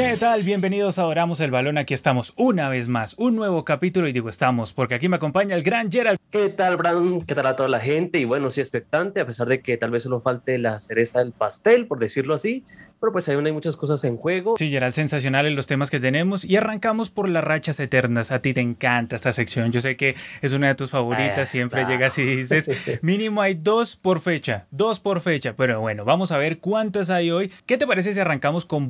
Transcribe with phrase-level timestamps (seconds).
[0.00, 0.42] ¿Qué tal?
[0.42, 1.76] Bienvenidos a Oramos el Balón.
[1.76, 5.54] Aquí estamos una vez más, un nuevo capítulo y digo estamos porque aquí me acompaña
[5.54, 6.18] el gran Gerald.
[6.30, 7.20] ¿Qué tal, Brandon?
[7.20, 8.18] ¿Qué tal a toda la gente?
[8.18, 11.32] Y bueno, sí, expectante, a pesar de que tal vez solo falte la cereza del
[11.32, 12.64] pastel, por decirlo así,
[12.98, 14.54] pero pues aún hay muchas cosas en juego.
[14.56, 18.32] Sí, Gerald, sensacional en los temas que tenemos y arrancamos por las rachas eternas.
[18.32, 21.46] A ti te encanta esta sección, yo sé que es una de tus favoritas, ah,
[21.46, 22.70] siempre llegas y dices,
[23.02, 27.30] mínimo hay dos por fecha, dos por fecha, pero bueno, vamos a ver cuántas hay
[27.30, 27.52] hoy.
[27.66, 28.88] ¿Qué te parece si arrancamos con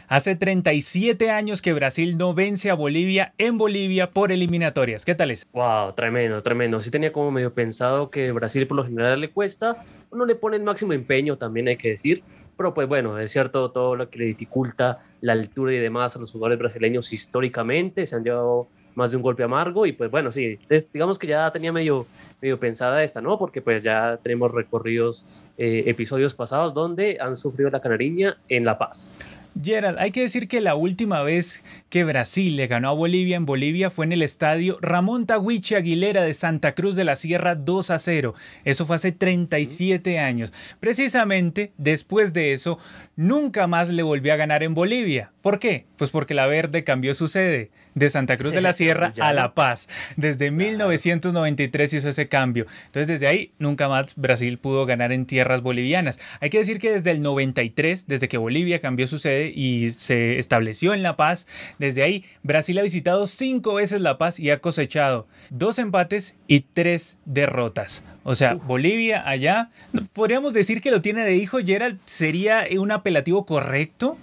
[0.00, 0.04] Bolivia-Brasil?
[0.08, 5.04] Hace 37 años que Brasil no vence a Bolivia en Bolivia por eliminatorias.
[5.04, 5.46] ¿Qué tal es?
[5.52, 6.80] Wow, tremendo, tremendo.
[6.80, 9.82] Sí tenía como medio pensado que Brasil por lo general le cuesta.
[10.12, 12.22] No le pone el máximo empeño, también hay que decir.
[12.56, 16.18] Pero pues bueno, es cierto todo lo que le dificulta la altura y demás a
[16.18, 18.06] los jugadores brasileños históricamente.
[18.06, 20.58] Se han llevado más de un golpe amargo y pues bueno, sí,
[20.92, 22.06] digamos que ya tenía medio,
[22.42, 23.38] medio pensada esta, ¿no?
[23.38, 28.76] Porque pues ya tenemos recorridos, eh, episodios pasados donde han sufrido la canariña en La
[28.78, 29.18] Paz.
[29.60, 33.46] Gerald, hay que decir que la última vez que Brasil le ganó a Bolivia en
[33.46, 37.90] Bolivia fue en el estadio Ramón Tahuichi Aguilera de Santa Cruz de la Sierra 2
[37.90, 38.34] a 0.
[38.64, 40.52] Eso fue hace 37 años.
[40.78, 42.78] Precisamente después de eso,
[43.16, 45.32] nunca más le volvió a ganar en Bolivia.
[45.42, 45.86] ¿Por qué?
[45.96, 49.54] Pues porque la Verde cambió su sede de Santa Cruz de la Sierra a La
[49.54, 49.88] Paz.
[50.16, 52.66] Desde 1993 hizo ese cambio.
[52.86, 56.18] Entonces desde ahí nunca más Brasil pudo ganar en tierras bolivianas.
[56.40, 60.38] Hay que decir que desde el 93, desde que Bolivia cambió su sede y se
[60.38, 61.46] estableció en La Paz,
[61.78, 66.60] desde ahí, Brasil ha visitado cinco veces La Paz y ha cosechado dos empates y
[66.60, 68.02] tres derrotas.
[68.22, 69.70] O sea, Bolivia allá,
[70.14, 74.16] podríamos decir que lo tiene de hijo Gerald, ¿sería un apelativo correcto?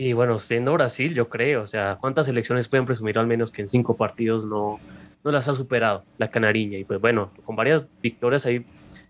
[0.00, 3.62] Y bueno, siendo Brasil, yo creo, o sea, ¿cuántas selecciones pueden presumir al menos que
[3.62, 4.78] en cinco partidos no,
[5.24, 6.78] no las ha superado la Canariña?
[6.78, 8.64] Y pues bueno, con varias victorias ahí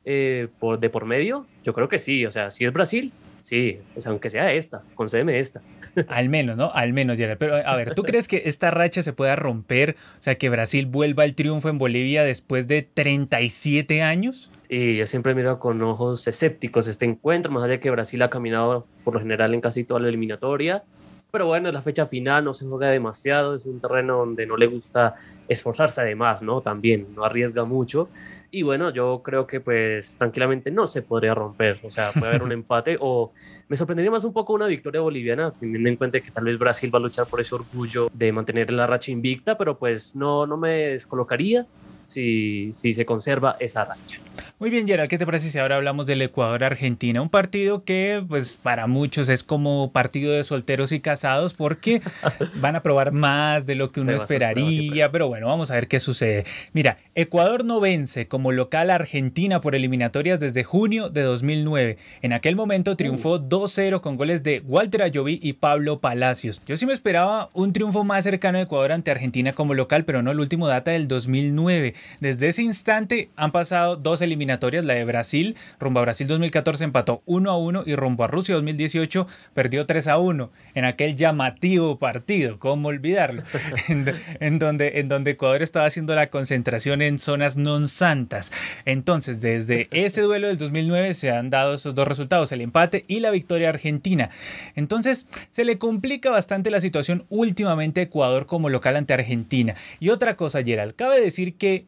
[0.07, 3.79] eh, por, de por medio, yo creo que sí, o sea, si es Brasil, Sí,
[3.97, 5.63] o sea, aunque sea esta, concédeme esta.
[6.09, 6.71] Al menos, ¿no?
[6.73, 7.39] Al menos, Gerard.
[7.39, 9.97] Pero a ver, ¿tú crees que esta racha se pueda romper?
[10.19, 14.51] O sea, que Brasil vuelva al triunfo en Bolivia después de 37 años?
[14.69, 18.31] Y yo siempre miro con ojos escépticos este encuentro, más allá de que Brasil ha
[18.31, 20.85] caminado por lo general en casi toda la eliminatoria
[21.31, 24.57] pero bueno, es la fecha final, no se juega demasiado, es un terreno donde no
[24.57, 25.15] le gusta
[25.47, 26.63] esforzarse además, ¿no?
[26.63, 28.09] También no arriesga mucho.
[28.51, 32.43] Y bueno, yo creo que pues tranquilamente no se podría romper, o sea, puede haber
[32.43, 33.33] un empate o
[33.69, 36.93] me sorprendería más un poco una victoria boliviana, teniendo en cuenta que tal vez Brasil
[36.95, 40.57] va a luchar por ese orgullo de mantener la racha invicta, pero pues no, no
[40.57, 41.67] me descolocaría
[42.09, 44.19] si, si se conserva esa racha.
[44.61, 47.23] Muy bien, Gerald, ¿qué te parece si ahora hablamos del Ecuador-Argentina?
[47.23, 52.01] Un partido que, pues, para muchos es como partido de solteros y casados porque
[52.57, 56.01] van a probar más de lo que uno esperaría, pero bueno, vamos a ver qué
[56.01, 56.45] sucede.
[56.73, 61.99] Mira, Ecuador no vence como local a Argentina por eliminatorias desde junio de 2009.
[62.23, 66.63] En aquel momento triunfó 2-0 con goles de Walter Ayoví y Pablo Palacios.
[66.67, 70.23] Yo sí me esperaba un triunfo más cercano a Ecuador ante Argentina como local, pero
[70.23, 71.95] no, el último data del 2009.
[72.21, 77.21] Desde ese instante han pasado dos eliminatorias la de Brasil, rumbo a Brasil 2014 empató
[77.27, 81.99] 1 a 1 y rumbo a Rusia 2018 perdió 3 a 1 en aquel llamativo
[81.99, 83.43] partido, ¿cómo olvidarlo?
[83.89, 88.53] en, donde, en donde Ecuador estaba haciendo la concentración en zonas non santas.
[88.85, 93.21] Entonces, desde ese duelo del 2009 se han dado esos dos resultados, el empate y
[93.21, 94.31] la victoria argentina.
[94.75, 99.75] Entonces, se le complica bastante la situación últimamente a Ecuador como local ante Argentina.
[100.01, 101.87] Y otra cosa, Gerald, cabe decir que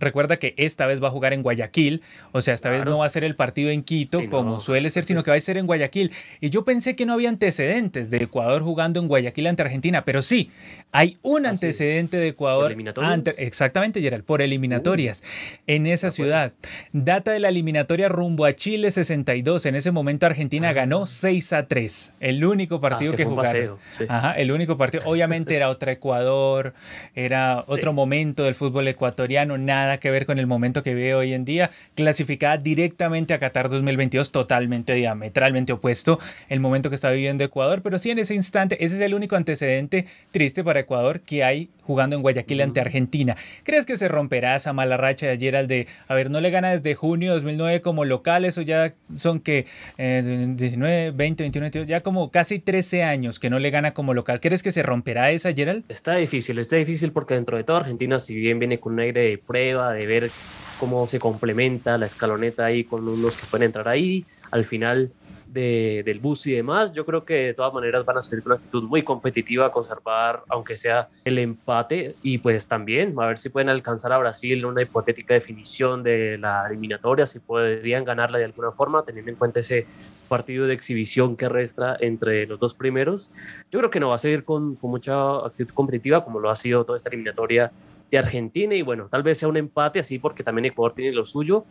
[0.00, 2.02] Recuerda que esta vez va a jugar en Guayaquil,
[2.32, 5.04] o sea, esta vez no va a ser el partido en Quito como suele ser,
[5.04, 6.12] sino que va a ser en Guayaquil.
[6.40, 10.22] Y yo pensé que no había antecedentes de Ecuador jugando en Guayaquil ante Argentina, pero
[10.22, 10.50] sí,
[10.92, 12.74] hay un ah, antecedente de Ecuador.
[12.96, 15.22] Ante, exactamente, Gerald, por eliminatorias
[15.66, 16.52] en esa ciudad.
[16.92, 19.66] Data de la eliminatoria rumbo a Chile 62.
[19.66, 20.72] En ese momento Argentina ah.
[20.72, 22.12] ganó 6 a 3.
[22.20, 23.78] El único partido ah, que, jugaron.
[24.08, 25.04] Ajá, el único partido.
[25.06, 26.74] Obviamente era otro Ecuador,
[27.14, 31.32] era otro momento del fútbol ecuatoriano, nada que ver con el momento que vive hoy
[31.32, 36.18] en día, clasificada directamente a Qatar 2022, totalmente diametralmente opuesto
[36.48, 39.36] el momento que está viviendo Ecuador, pero sí en ese instante, ese es el único
[39.36, 43.36] antecedente triste para Ecuador que hay jugando en Guayaquil ante Argentina.
[43.64, 46.50] ¿Crees que se romperá esa mala racha de ayer al de, a ver, no le
[46.50, 49.66] gana desde junio 2009 como locales o ya son que
[49.98, 54.38] 19, 20, 21, 22, ya como casi 13 años que no le gana como local?
[54.38, 55.82] ¿Crees que se romperá esa, Gerald?
[55.88, 59.22] Está difícil, está difícil porque dentro de todo Argentina, si bien viene con un aire
[59.22, 60.30] de prueba, de ver
[60.78, 64.24] cómo se complementa la escaloneta ahí con unos que pueden entrar ahí.
[64.52, 65.10] Al final
[65.52, 68.58] del bus y demás, yo creo que de todas maneras van a salir con una
[68.58, 73.68] actitud muy competitiva, conservar aunque sea el empate y pues también a ver si pueden
[73.68, 79.04] alcanzar a Brasil una hipotética definición de la eliminatoria, si podrían ganarla de alguna forma,
[79.04, 79.86] teniendo en cuenta ese
[80.28, 83.32] partido de exhibición que resta entre los dos primeros.
[83.70, 86.56] Yo creo que no va a seguir con, con mucha actitud competitiva como lo ha
[86.56, 87.72] sido toda esta eliminatoria
[88.10, 91.24] de Argentina y bueno, tal vez sea un empate así porque también Ecuador tiene lo
[91.24, 91.64] suyo,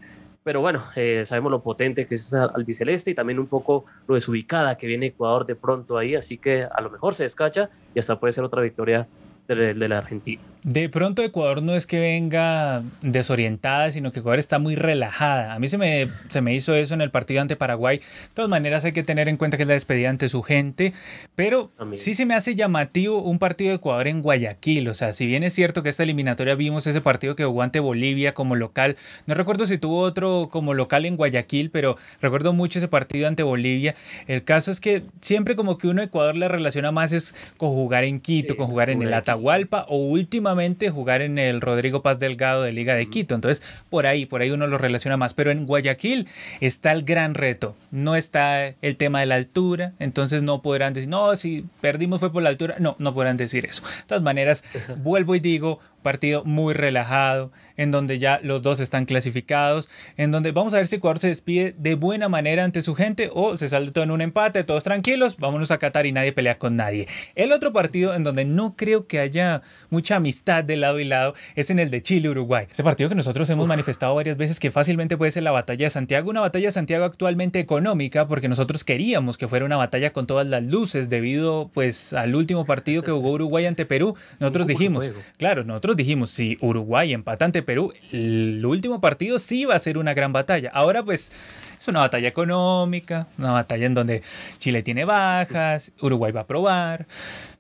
[0.44, 4.78] pero bueno, eh, sabemos lo potente que es albiceleste y también un poco lo desubicada
[4.78, 8.20] que viene Ecuador de pronto ahí, así que a lo mejor se descacha y hasta
[8.20, 9.08] puede ser otra victoria
[9.56, 10.42] de, de, la Argentina.
[10.64, 15.54] De pronto Ecuador no es que venga desorientada, sino que Ecuador está muy relajada.
[15.54, 17.98] A mí se me, se me hizo eso en el partido ante Paraguay.
[18.00, 20.94] De todas maneras hay que tener en cuenta que es la despedida ante su gente,
[21.36, 24.88] pero sí se me hace llamativo un partido de Ecuador en Guayaquil.
[24.90, 27.80] O sea, si bien es cierto que esta eliminatoria vimos ese partido que jugó ante
[27.80, 32.80] Bolivia como local, no recuerdo si tuvo otro como local en Guayaquil, pero recuerdo mucho
[32.80, 33.96] ese partido ante Bolivia.
[34.28, 38.04] El caso es que siempre como que uno Ecuador le relaciona más es con jugar
[38.04, 42.20] en Quito, con jugar en el Atahualpa Atahualpa o últimamente jugar en el Rodrigo Paz
[42.20, 43.36] Delgado de Liga de Quito.
[43.36, 45.34] Entonces, por ahí, por ahí uno lo relaciona más.
[45.34, 46.28] Pero en Guayaquil
[46.60, 47.76] está el gran reto.
[47.90, 49.94] No está el tema de la altura.
[49.98, 52.76] Entonces no podrán decir, no, si perdimos fue por la altura.
[52.80, 53.82] No, no podrán decir eso.
[53.84, 54.66] De todas maneras,
[54.98, 60.52] vuelvo y digo, partido muy relajado, en donde ya los dos están clasificados, en donde
[60.52, 63.70] vamos a ver si Ecuador se despide de buena manera ante su gente o se
[63.70, 67.08] sale todo en un empate, todos tranquilos, vámonos a Qatar y nadie pelea con nadie.
[67.36, 71.34] El otro partido en donde no creo que haya mucha amistad de lado y lado
[71.56, 72.68] es en el de Chile-Uruguay.
[72.72, 75.90] Ese partido que nosotros hemos manifestado varias veces que fácilmente puede ser la batalla de
[75.90, 80.28] Santiago, una batalla de Santiago actualmente económica porque nosotros queríamos que fuera una batalla con
[80.28, 84.16] todas las luces debido pues al último partido que jugó Uruguay ante Perú.
[84.40, 89.76] Nosotros dijimos, claro, nosotros dijimos, si Uruguay empata ante Perú, el último partido sí va
[89.76, 90.72] a ser una gran batalla.
[90.74, 91.32] Ahora pues
[91.80, 94.22] es una batalla económica, una batalla en donde
[94.58, 97.08] Chile tiene bajas, Uruguay va a probar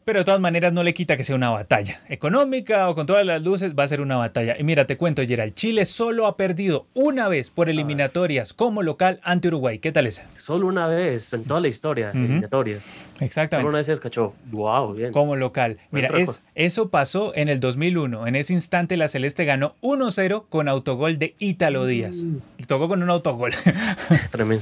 [0.09, 2.01] pero de todas maneras no le quita que sea una batalla.
[2.09, 4.55] Económica o con todas las luces va a ser una batalla.
[4.57, 9.19] Y mira, te cuento, Gerald, Chile solo ha perdido una vez por eliminatorias como local
[9.21, 9.77] ante Uruguay.
[9.77, 10.23] ¿Qué tal ese?
[10.35, 12.99] Solo una vez en toda la historia, eliminatorias.
[13.19, 13.65] Exactamente.
[13.65, 14.33] Solo una vez se descachó.
[14.49, 15.11] Wow, bien.
[15.11, 15.77] Como local.
[15.91, 18.27] Mira, es, eso pasó en el 2001.
[18.27, 22.17] En ese instante la Celeste ganó 1-0 con autogol de Ítalo Díaz.
[22.17, 22.39] Mm.
[22.67, 23.53] Tocó con un autogol.
[24.31, 24.61] Tremendo.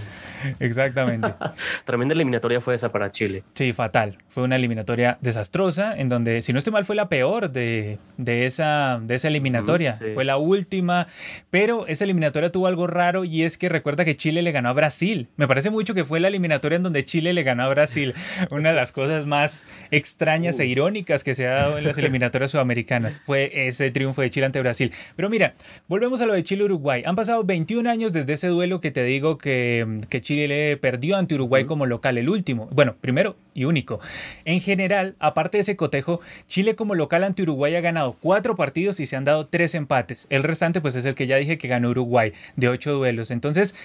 [0.60, 1.34] Exactamente.
[1.86, 3.44] Tremenda eliminatoria fue esa para Chile.
[3.54, 4.20] Sí, fatal.
[4.30, 8.46] Fue una eliminatoria desastrosa, en donde, si no estoy mal, fue la peor de, de,
[8.46, 9.96] esa, de esa eliminatoria.
[10.14, 11.08] Fue la última,
[11.50, 14.74] pero esa eliminatoria tuvo algo raro y es que recuerda que Chile le ganó a
[14.74, 15.28] Brasil.
[15.36, 18.14] Me parece mucho que fue la eliminatoria en donde Chile le ganó a Brasil.
[18.52, 22.52] Una de las cosas más extrañas e irónicas que se ha dado en las eliminatorias
[22.52, 23.22] sudamericanas.
[23.26, 24.92] Fue ese triunfo de Chile ante Brasil.
[25.16, 25.56] Pero mira,
[25.88, 27.04] volvemos a lo de Chile-Uruguay.
[27.06, 31.36] Han pasado 21 años desde ese duelo que te digo que, que Chile perdió ante
[31.36, 32.68] Uruguay como local, el último.
[32.72, 34.00] Bueno, primero y único.
[34.46, 39.00] En general, aparte de ese cotejo, Chile como local ante Uruguay ha ganado cuatro partidos
[39.00, 40.28] y se han dado tres empates.
[40.30, 43.32] El restante, pues es el que ya dije que ganó Uruguay de ocho duelos.
[43.32, 43.76] Entonces,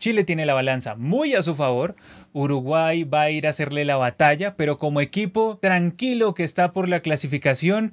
[0.00, 1.94] Chile tiene la balanza muy a su favor.
[2.32, 6.88] Uruguay va a ir a hacerle la batalla, pero como equipo tranquilo que está por
[6.88, 7.92] la clasificación,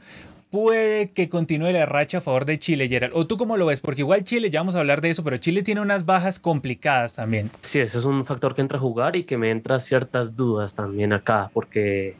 [0.49, 3.13] puede que continúe la racha a favor de Chile, Gerald.
[3.15, 3.81] ¿O tú cómo lo ves?
[3.81, 7.15] Porque igual Chile, ya vamos a hablar de eso, pero Chile tiene unas bajas complicadas
[7.15, 7.51] también.
[7.61, 10.73] Sí, eso es un factor que entra a jugar y que me entra ciertas dudas
[10.73, 12.15] también acá, porque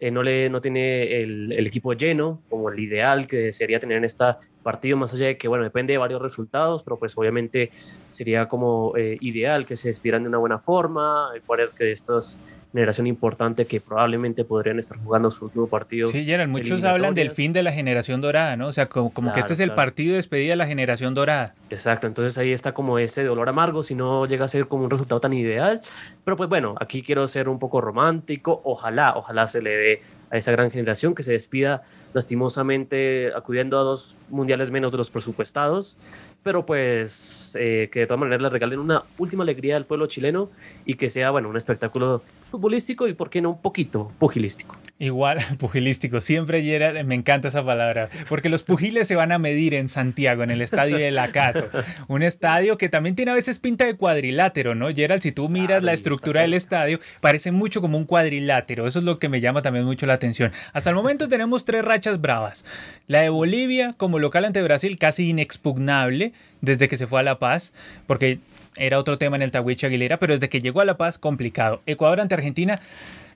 [0.00, 4.04] eh, no, le, no tiene el, equipo lleno como el ideal que desearía tener en
[4.04, 4.24] este
[4.62, 7.70] partido, más allá de que, bueno, depende de varios resultados, pero pues obviamente
[8.10, 11.30] sería como eh, ideal que se despidan de una buena forma.
[11.46, 16.06] Varias que de estas generación importante que probablemente podrían estar jugando su último partido.
[16.06, 18.68] Sí, Gerald, muchos hablan del fin de la generación dorada, ¿no?
[18.68, 21.54] O sea, como, como que este es el partido de despedida de la generación dorada.
[21.70, 24.90] Exacto, entonces ahí está como ese dolor amargo si no llega a ser como un
[24.90, 25.82] resultado tan ideal.
[26.24, 28.62] Pero pues bueno, aquí quiero ser un poco romántico.
[28.64, 31.82] Ojalá, ojalá se le dé a esa gran generación que se despida
[32.14, 35.98] lastimosamente acudiendo a dos mundiales menos de los presupuestados,
[36.42, 40.50] pero pues eh, que de todas maneras le regalen una última alegría al pueblo chileno
[40.84, 44.76] y que sea, bueno, un espectáculo futbolístico y, ¿por qué no, un poquito pugilístico?
[44.98, 46.20] Igual, pugilístico.
[46.20, 50.44] Siempre, Gerard, me encanta esa palabra, porque los pugiles se van a medir en Santiago,
[50.44, 51.68] en el estadio de La Cato.
[52.06, 54.94] Un estadio que también tiene a veces pinta de cuadrilátero, ¿no?
[54.94, 58.86] Gerald, si tú miras la estructura del estadio, parece mucho como un cuadrilátero.
[58.86, 60.52] Eso es lo que me llama también mucho la atención.
[60.72, 62.64] Hasta el momento tenemos tres rachas bravas.
[63.08, 67.38] La de Bolivia, como local ante Brasil, casi inexpugnable desde que se fue a La
[67.38, 67.74] Paz,
[68.06, 68.38] porque
[68.76, 71.82] era otro tema en el Tahuiche Aguilera, pero desde que llegó a La Paz, complicado.
[71.86, 72.80] Ecuador ante Argentina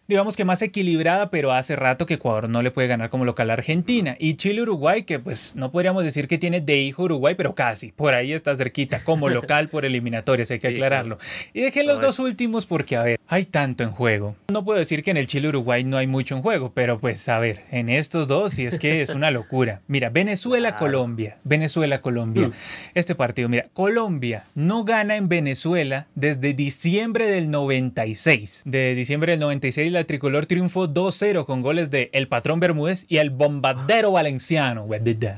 [0.09, 3.51] digamos que más equilibrada, pero hace rato que Ecuador no le puede ganar como local
[3.51, 4.17] a Argentina.
[4.19, 8.15] Y Chile-Uruguay, que pues no podríamos decir que tiene de hijo Uruguay, pero casi, por
[8.15, 11.19] ahí está cerquita, como local por eliminatorias, hay que aclararlo.
[11.53, 14.37] Y dejé los dos últimos porque, a ver, hay tanto en juego.
[14.49, 17.39] No puedo decir que en el Chile-Uruguay no hay mucho en juego, pero pues a
[17.39, 19.81] ver, en estos dos, si es que es una locura.
[19.89, 22.49] Mira, Venezuela-Colombia, Venezuela-Colombia.
[22.49, 22.53] Mm.
[22.95, 28.63] Este partido, mira, Colombia no gana en Venezuela desde diciembre del 96.
[28.65, 33.17] De diciembre del 96 la tricolor triunfó 2-0 con goles de El Patrón Bermúdez y
[33.17, 34.87] el Bombardero Valenciano.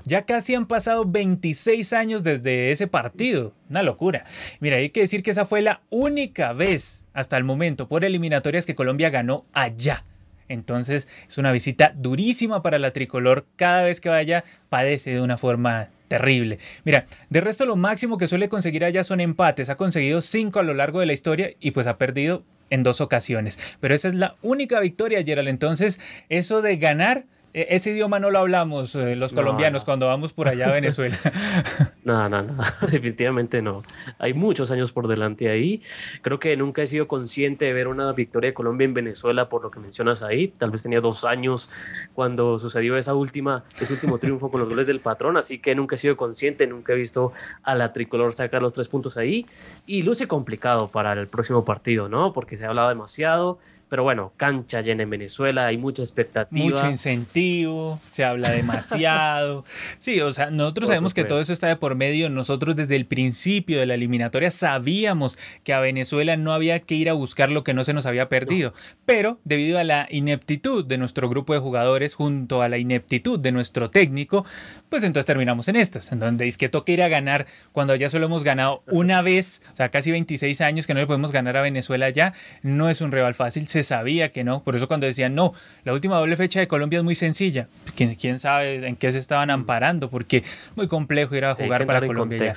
[0.05, 3.55] Ya casi han pasado 26 años desde ese partido.
[3.71, 4.25] Una locura.
[4.59, 8.67] Mira, hay que decir que esa fue la única vez hasta el momento por eliminatorias
[8.67, 10.03] que Colombia ganó allá.
[10.49, 13.47] Entonces es una visita durísima para la tricolor.
[13.55, 16.59] Cada vez que vaya padece de una forma terrible.
[16.85, 19.71] Mira, de resto lo máximo que suele conseguir allá son empates.
[19.71, 23.01] Ha conseguido 5 a lo largo de la historia y pues ha perdido en dos
[23.01, 23.59] ocasiones.
[23.81, 25.49] Pero esa es la única victoria, Gerald.
[25.49, 30.33] Entonces, eso de ganar e, ese idioma no lo hablamos eh, los colombianos cuando vamos
[30.33, 31.17] por allá a Venezuela.
[32.09, 32.43] No, no,
[32.91, 33.83] definitivamente no.
[34.19, 35.83] Hay muchos años por delante ahí.
[36.23, 39.63] Creo que nunca he sido consciente de ver una victoria de Colombia en Venezuela por
[39.63, 40.49] lo que mencionas ahí.
[40.49, 41.69] Tal vez tenía dos años
[42.15, 45.97] cuando sucedió esa última, ese último triunfo con los goles del patrón, así que nunca
[45.97, 49.45] he sido consciente, nunca he visto a la tricolor sacar los tres puntos ahí.
[49.85, 52.33] Y luce complicado para el próximo partido, ¿no?
[52.33, 56.63] Porque se ha hablado demasiado pero bueno, cancha llena en Venezuela, hay mucha expectativa.
[56.63, 59.65] Mucho incentivo, se habla demasiado.
[59.99, 62.29] sí, o sea, nosotros sabemos que todo eso está de por medio.
[62.29, 67.09] Nosotros desde el principio de la eliminatoria sabíamos que a Venezuela no había que ir
[67.09, 68.75] a buscar lo que no se nos había perdido.
[69.07, 73.53] Pero debido a la ineptitud de nuestro grupo de jugadores junto a la ineptitud de
[73.53, 74.45] nuestro técnico,
[74.89, 78.09] pues entonces terminamos en estas, en donde es que toca ir a ganar cuando ya
[78.09, 81.57] solo hemos ganado una vez, o sea, casi 26 años que no le podemos ganar
[81.57, 84.63] a Venezuela ya, no es un rival fácil sabía que no.
[84.63, 85.55] Por eso cuando decían, no,
[85.85, 87.69] la última doble fecha de Colombia es muy sencilla.
[87.95, 90.09] ¿Quién, quién sabe en qué se estaban amparando?
[90.11, 90.45] Porque
[90.77, 92.55] muy complejo ir a jugar para Colombia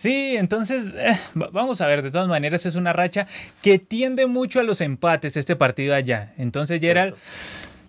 [0.00, 3.26] Sí, entonces eh, vamos a ver, de todas maneras es una racha
[3.60, 6.32] que tiende mucho a los empates este partido allá.
[6.38, 7.14] Entonces Gerald,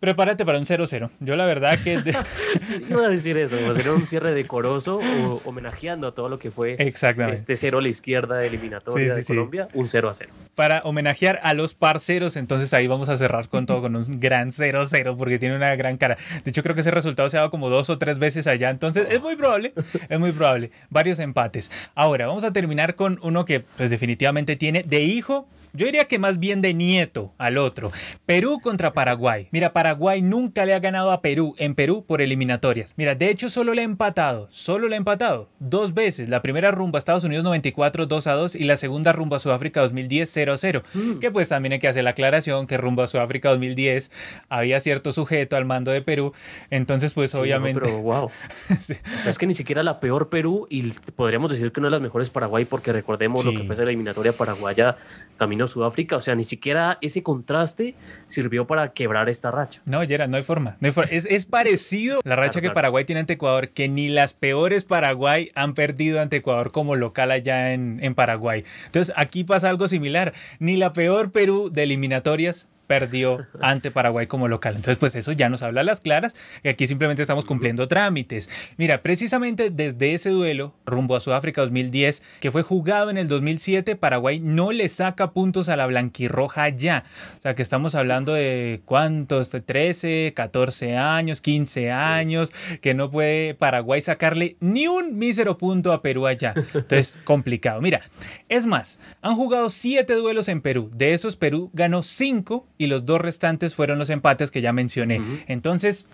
[0.02, 1.12] Prepárate para un 0-0.
[1.20, 1.92] Yo la verdad que...
[2.90, 5.00] Iba a decir eso, va a ser un cierre decoroso
[5.46, 9.68] homenajeando a todo lo que fue este 0 a la izquierda de eliminatoria de Colombia,
[9.76, 10.32] un 0 a 0.
[10.56, 14.50] Para homenajear a los parceros, entonces ahí vamos a cerrar con todo, con un gran
[14.50, 16.18] 0-0, porque tiene una gran cara.
[16.44, 18.72] De hecho, creo que ese resultado se ha dado como dos o tres veces allá,
[18.72, 19.76] entonces es muy probable,
[20.10, 20.72] es muy probable.
[20.90, 21.70] Varios empates.
[21.94, 26.20] Ahora, vamos a terminar con uno que pues definitivamente tiene de hijo yo diría que
[26.20, 27.92] más bien de nieto al otro.
[28.26, 29.48] Perú contra Paraguay.
[29.52, 32.94] Mira, Paraguay nunca le ha ganado a Perú en Perú por eliminatorias.
[32.98, 36.30] Mira, de hecho solo le ha empatado, solo le ha empatado dos veces.
[36.30, 39.40] La primera rumba a Estados Unidos 94 2 a 2 y la segunda rumba a
[39.40, 40.84] Sudáfrica 2010 0 a 0.
[40.94, 41.20] Mm.
[41.20, 44.12] Que pues también hay que hacer la aclaración que rumba a Sudáfrica 2010
[44.50, 46.34] había cierto sujeto al mando de Perú.
[46.70, 47.82] Entonces pues obviamente...
[47.82, 48.30] pero wow.
[48.72, 51.92] O sea, es que ni siquiera la peor Perú y podríamos decir que una de
[51.92, 54.98] las mejores Paraguay porque recordemos lo que fue esa eliminatoria paraguaya
[55.38, 56.16] camino Sudáfrica.
[56.16, 57.96] O sea, ni siquiera ese contraste
[58.28, 59.82] sirvió para quebrar esta racha.
[59.86, 60.78] No, Yera, no hay forma.
[60.80, 61.12] No hay forma.
[61.12, 65.74] Es, parecido la racha que Paraguay tiene ante Ecuador, que ni las peores Paraguay han
[65.74, 68.64] perdido ante Ecuador como local allá en, en Paraguay.
[68.86, 70.34] Entonces, aquí pasa algo similar.
[70.60, 74.76] Ni la peor Perú de eliminatorias perdió ante Paraguay como local.
[74.76, 78.50] Entonces, pues eso ya nos habla a las claras, que aquí simplemente estamos cumpliendo trámites.
[78.76, 83.96] Mira, precisamente desde ese duelo rumbo a Sudáfrica 2010, que fue jugado en el 2007,
[83.96, 87.06] Paraguay no le saca puntos a la blanquirroja ya.
[87.38, 93.54] O sea, que estamos hablando de cuántos, 13, 14 años, 15 años, que no puede
[93.54, 96.54] Paraguay sacarle ni un mísero punto a Perú allá.
[96.58, 97.80] Entonces, complicado.
[97.80, 98.02] Mira,
[98.50, 100.92] es más, han jugado 7 duelos en Perú.
[100.94, 105.22] De esos, Perú ganó 5 y los dos restantes fueron los empates que ya mencioné.
[105.46, 106.08] Entonces,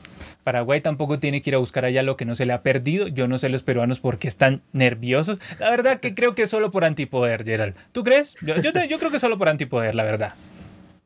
[0.44, 3.08] Paraguay tampoco tiene que ir a buscar allá lo que no se le ha perdido.
[3.08, 5.40] Yo no sé los peruanos por qué están nerviosos.
[5.60, 7.74] La verdad que creo que es solo por antipoder, Gerald.
[7.94, 8.36] ¿Tú crees?
[8.42, 10.36] Yo, yo, creo que es solo por antipoder, la verdad.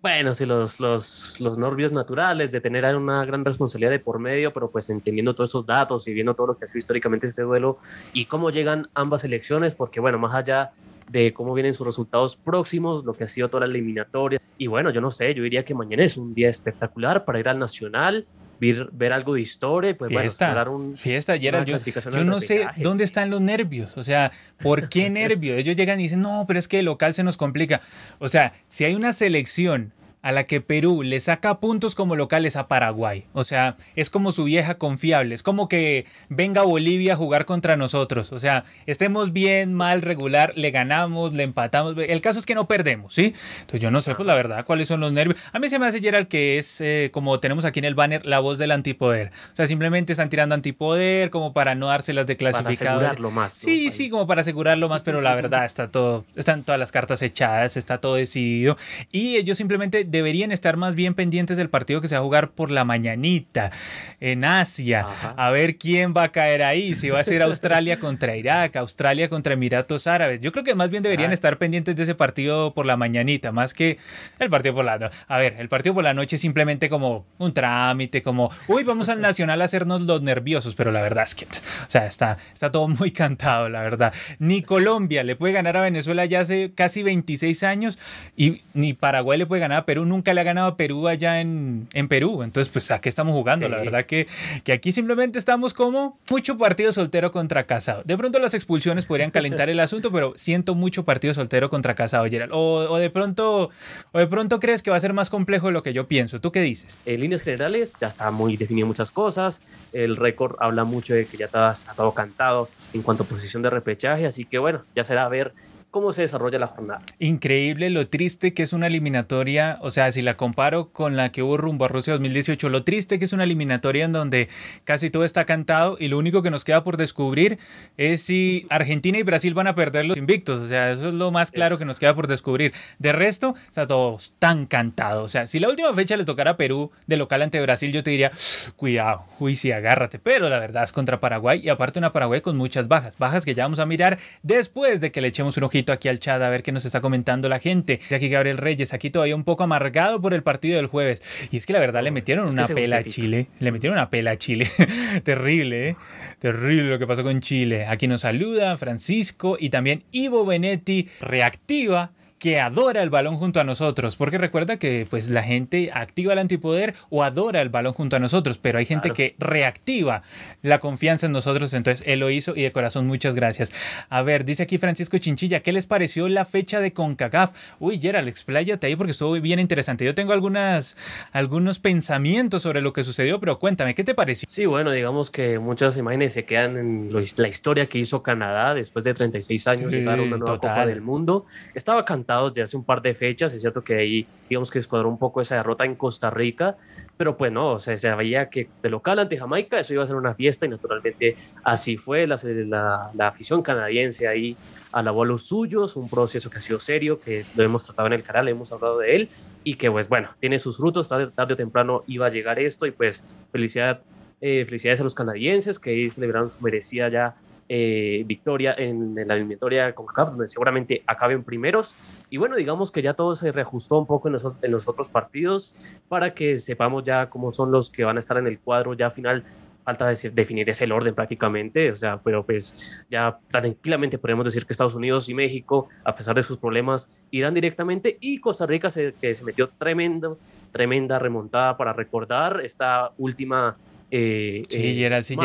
[0.02, 4.52] Bueno, sí, los, los, los nervios naturales de tener una gran responsabilidad de por medio,
[4.52, 7.44] pero pues entendiendo todos esos datos y viendo todo lo que ha sido históricamente este
[7.44, 7.78] duelo
[8.14, 10.72] y cómo llegan ambas elecciones, porque bueno, más allá
[11.12, 14.40] de cómo vienen sus resultados próximos, lo que ha sido toda la eliminatoria.
[14.58, 17.50] Y bueno, yo no sé, yo diría que mañana es un día espectacular para ir
[17.50, 18.26] al Nacional,
[18.60, 23.04] ver, ver algo de historia, pues fiesta, bueno, un, fiesta, yo, yo no sé dónde
[23.04, 25.58] están los nervios, o sea, ¿por qué nervios?
[25.58, 27.82] Ellos llegan y dicen, no, pero es que el local se nos complica.
[28.20, 29.92] O sea, si hay una selección
[30.22, 33.26] a la que Perú le saca puntos como locales a Paraguay.
[33.34, 35.34] O sea, es como su vieja confiable.
[35.34, 38.32] Es como que venga Bolivia a jugar contra nosotros.
[38.32, 41.96] O sea, estemos bien, mal, regular, le ganamos, le empatamos.
[41.98, 43.34] El caso es que no perdemos, ¿sí?
[43.62, 45.40] Entonces yo no sé, pues la verdad, cuáles son los nervios.
[45.54, 48.26] A mí se me hace Gerald que es, eh, como tenemos aquí en el banner,
[48.26, 49.32] la voz del antipoder.
[49.52, 53.00] O sea, simplemente están tirando antipoder como para no dárselas de clasificado.
[53.00, 53.54] Para asegurarlo más.
[53.54, 57.24] Sí, sí, como para asegurarlo más, pero la verdad está todo, están todas las cartas
[57.24, 58.78] echadas, está todo decidido.
[59.12, 62.52] Y ellos simplemente deberían estar más bien pendientes del partido que se va a jugar
[62.52, 63.72] por la mañanita
[64.20, 65.08] en Asia.
[65.38, 69.30] A ver quién va a caer ahí, si va a ser Australia contra Irak, Australia
[69.30, 70.42] contra Emiratos Árabes.
[70.42, 73.74] Yo creo que más bien deberían estar pendientes de ese partido por la mañanita, más
[73.74, 73.98] que
[74.40, 75.16] el partido por la noche.
[75.28, 79.10] A ver, el partido por la noche es simplemente como un trámite, como, uy, vamos
[79.10, 81.48] al Nacional a hacernos los nerviosos, pero la verdad es que, o
[81.88, 84.14] sea, está, está todo muy cantado, la verdad.
[84.40, 88.00] Ni Colombia le puede ganar a Venezuela ya hace casi 26 años
[88.36, 91.42] y ni Paraguay le puede ganar a Perú, nunca le ha ganado a Perú allá
[91.42, 92.44] en, en Perú.
[92.44, 93.68] Entonces, pues, ¿a qué estamos jugando?
[93.70, 94.28] La verdad que,
[94.64, 98.04] que aquí simplemente estamos como mucho partido soltero contra casado.
[98.06, 102.26] De pronto las expulsiones podrían calentar el asunto, pero siento mucho partido soltero contra casado,
[102.26, 102.52] Gerald.
[102.54, 103.70] O, o, de pronto,
[104.12, 106.40] o de pronto crees que va a ser más complejo de lo que yo pienso.
[106.40, 106.98] ¿Tú qué dices?
[107.06, 109.62] En líneas generales ya está muy definido muchas cosas.
[109.94, 113.64] El récord habla mucho de que ya está, está todo cantado en cuanto a posición
[113.64, 115.54] de repechaje, así que bueno, ya será ver
[115.92, 117.00] cómo se desarrolla la jornada.
[117.20, 121.44] Increíble lo triste que es una eliminatoria, o sea, si la comparo con la que
[121.44, 124.48] hubo rumbo a Rusia 2018, lo triste que es una eliminatoria en donde
[124.86, 127.60] casi todo está cantado y lo único que nos queda por descubrir
[127.98, 131.30] es si Argentina y Brasil van a perder los invictos, o sea, eso es lo
[131.30, 132.74] más claro que nos queda por descubrir.
[132.98, 136.58] De resto, está todo tan cantado, o sea, si la última fecha le tocara a
[136.58, 138.32] Perú de local ante Brasil, yo te diría,
[138.78, 142.56] cuidado, uy, sí, agárrate, pero la verdad es contra Paraguay y aparte una Paraguay con
[142.56, 145.81] muchas bajas, bajas que ya vamos a mirar después de que le echemos un ojito
[145.90, 148.00] aquí al chat a ver qué nos está comentando la gente.
[148.12, 151.22] Aquí Gabriel Reyes, aquí todavía un poco amargado por el partido del jueves.
[151.52, 153.48] Y es que la verdad le metieron una pela a Chile.
[153.60, 154.70] Le metieron una pela a Chile.
[155.24, 155.96] Terrible, ¿eh?
[156.40, 157.86] Terrible lo que pasó con Chile.
[157.86, 163.64] Aquí nos saluda Francisco y también Ivo Benetti reactiva que adora el balón junto a
[163.64, 168.16] nosotros, porque recuerda que pues la gente activa el antipoder o adora el balón junto
[168.16, 170.24] a nosotros, pero hay gente que reactiva
[170.64, 173.72] la confianza en nosotros, entonces él lo hizo y de corazón muchas gracias.
[174.10, 177.52] A ver, dice aquí Francisco Chinchilla, ¿qué les pareció la fecha de CONCACAF?
[177.80, 180.04] Uy, Gerald, expláyate ahí porque estuvo bien interesante.
[180.04, 180.98] Yo tengo algunas,
[181.34, 184.50] algunos pensamientos sobre lo que sucedió, pero cuéntame, ¿qué te pareció?
[184.50, 189.06] Sí, bueno, digamos que muchas imágenes se quedan en la historia que hizo Canadá después
[189.06, 191.46] de 36 años llegar a una nueva Copa del Mundo.
[191.76, 193.54] Estaba cantando de hace un par de fechas.
[193.54, 196.78] Es cierto que ahí, digamos que escuadró un poco esa derrota en Costa Rica,
[197.18, 200.08] pero pues no, o sea, se veía que de local ante Jamaica eso iba a
[200.08, 202.28] ser una fiesta y naturalmente así fue.
[202.28, 204.56] La, la, la afición canadiense ahí
[204.92, 208.14] alabó a los suyos, un proceso que ha sido serio, que lo hemos tratado en
[208.14, 209.30] el canal, hemos hablado de él
[209.64, 212.86] y que pues bueno, tiene sus frutos, tarde, tarde o temprano iba a llegar esto
[212.86, 214.02] y pues felicidad,
[214.42, 217.36] eh, felicidades a los canadienses que ahí celebraron su merecida ya
[217.74, 222.26] eh, victoria en, la eliminatoria con CAF, donde seguramente acaben primeros.
[222.30, 225.74] Y bueno, digamos que ya todo se reajustó un poco en los, otros partidos
[226.10, 229.10] para que sepamos ya cómo son los que van a estar en el cuadro ya
[229.10, 229.46] final
[229.86, 234.96] falta definir ese orden prácticamente, o sea, pero pues ya tranquilamente podemos decir que Estados
[234.96, 239.34] Unidos y México, a pesar de sus problemas, irán directamente y Costa Rica se, que
[239.34, 240.38] se metió tremendo,
[240.74, 243.78] tremenda remontada para recordar esta última
[244.14, 245.36] eh, sí, eh, sí,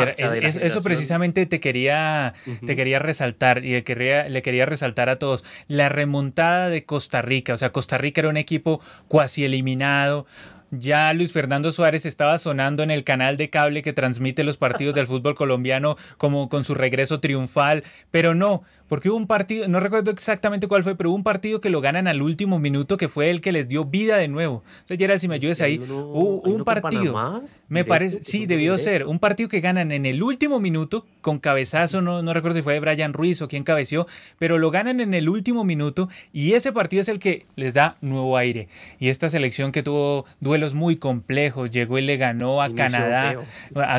[0.61, 2.33] eso, precisamente te quería,
[2.65, 5.45] te quería resaltar y le quería, le quería resaltar a todos.
[5.69, 10.27] La remontada de Costa Rica, o sea, Costa Rica era un equipo cuasi eliminado.
[10.69, 14.95] Ya Luis Fernando Suárez estaba sonando en el canal de cable que transmite los partidos
[14.95, 19.79] del fútbol colombiano como con su regreso triunfal, pero no, porque hubo un partido, no
[19.79, 23.09] recuerdo exactamente cuál fue, pero hubo un partido que lo ganan al último minuto que
[23.09, 24.63] fue el que les dio vida de nuevo.
[24.79, 29.19] Entonces, Gerald, si me ayudes ahí, hubo un partido, me parece, sí, debió ser, un
[29.19, 32.79] partido que ganan en el último minuto con cabezazo, no, no recuerdo si fue de
[32.79, 34.07] Brian Ruiz o quién cabeció,
[34.39, 37.97] pero lo ganan en el último minuto y ese partido es el que les da
[38.01, 38.69] nuevo aire.
[38.99, 43.37] Y esta selección que tuvo duelos muy complejos, llegó y le ganó a Canadá,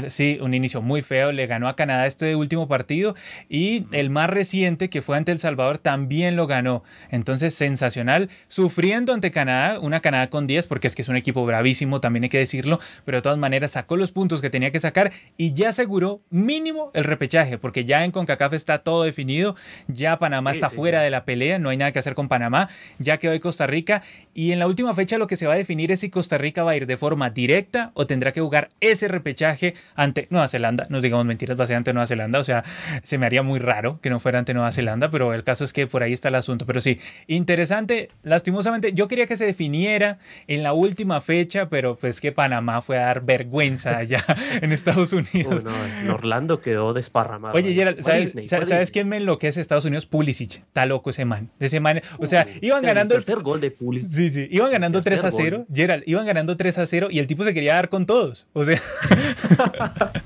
[0.09, 3.15] sí, un inicio muy feo, le ganó a Canadá este último partido
[3.49, 6.85] y el más reciente que fue ante El Salvador también lo ganó.
[7.11, 8.31] Entonces, sensacional.
[8.47, 12.23] Sufriendo ante Canadá, una Canadá con 10, porque es que es un equipo bravísimo, también
[12.25, 15.53] hay que decirlo, pero de todas maneras sacó los puntos que tenía que sacar y
[15.53, 19.57] ya aseguró mínimo el repechaje, porque ya en CONCACAF está todo definido,
[19.89, 23.19] ya Panamá está fuera de la pelea, no hay nada que hacer con Panamá, ya
[23.19, 24.03] quedó hoy Costa Rica
[24.35, 26.63] y en la última fecha lo que se va a definir es si Costa Rica
[26.63, 30.87] va a ir de forma directa o tendrá que jugar ese repechaje ante Nueva Zelanda,
[30.91, 32.65] no digamos mentiras, va a ser ante Nueva Zelanda, o sea,
[33.03, 35.65] se me haría muy raro que no fuera ante Nueva Nueva Zelanda, pero el caso
[35.65, 36.67] es que por ahí está el asunto.
[36.67, 42.21] Pero sí, interesante, lastimosamente, yo quería que se definiera en la última fecha, pero pues
[42.21, 44.25] que Panamá fue a dar vergüenza allá
[44.61, 45.65] en Estados Unidos.
[46.03, 47.55] en Orlando quedó desparramado.
[47.55, 50.07] Oye, Gerald, ¿sabes, ¿sabes quién me enloquece Estados Unidos?
[50.07, 50.63] Pulisic.
[50.65, 51.51] Está loco ese man.
[51.59, 53.15] Ese man, o sea, iban ganando...
[53.15, 54.09] El tercer gol de Pulisic.
[54.09, 55.67] Sí, sí, iban ganando 3 a 0.
[55.73, 58.47] Gerald, iban ganando 3 a 0 y el tipo se quería dar con todos.
[58.53, 58.81] O sea...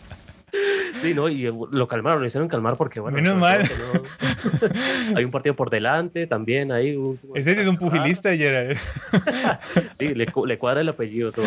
[0.94, 1.28] Sí, ¿no?
[1.28, 3.16] Y lo calmaron, lo hicieron calmar porque, bueno.
[3.16, 3.62] Menos mal.
[5.16, 6.98] hay un partido por delante también ahí.
[7.34, 8.76] Ese es un pugilista, Gerard.
[9.92, 11.46] sí, le, le, cuadra el apellido todo.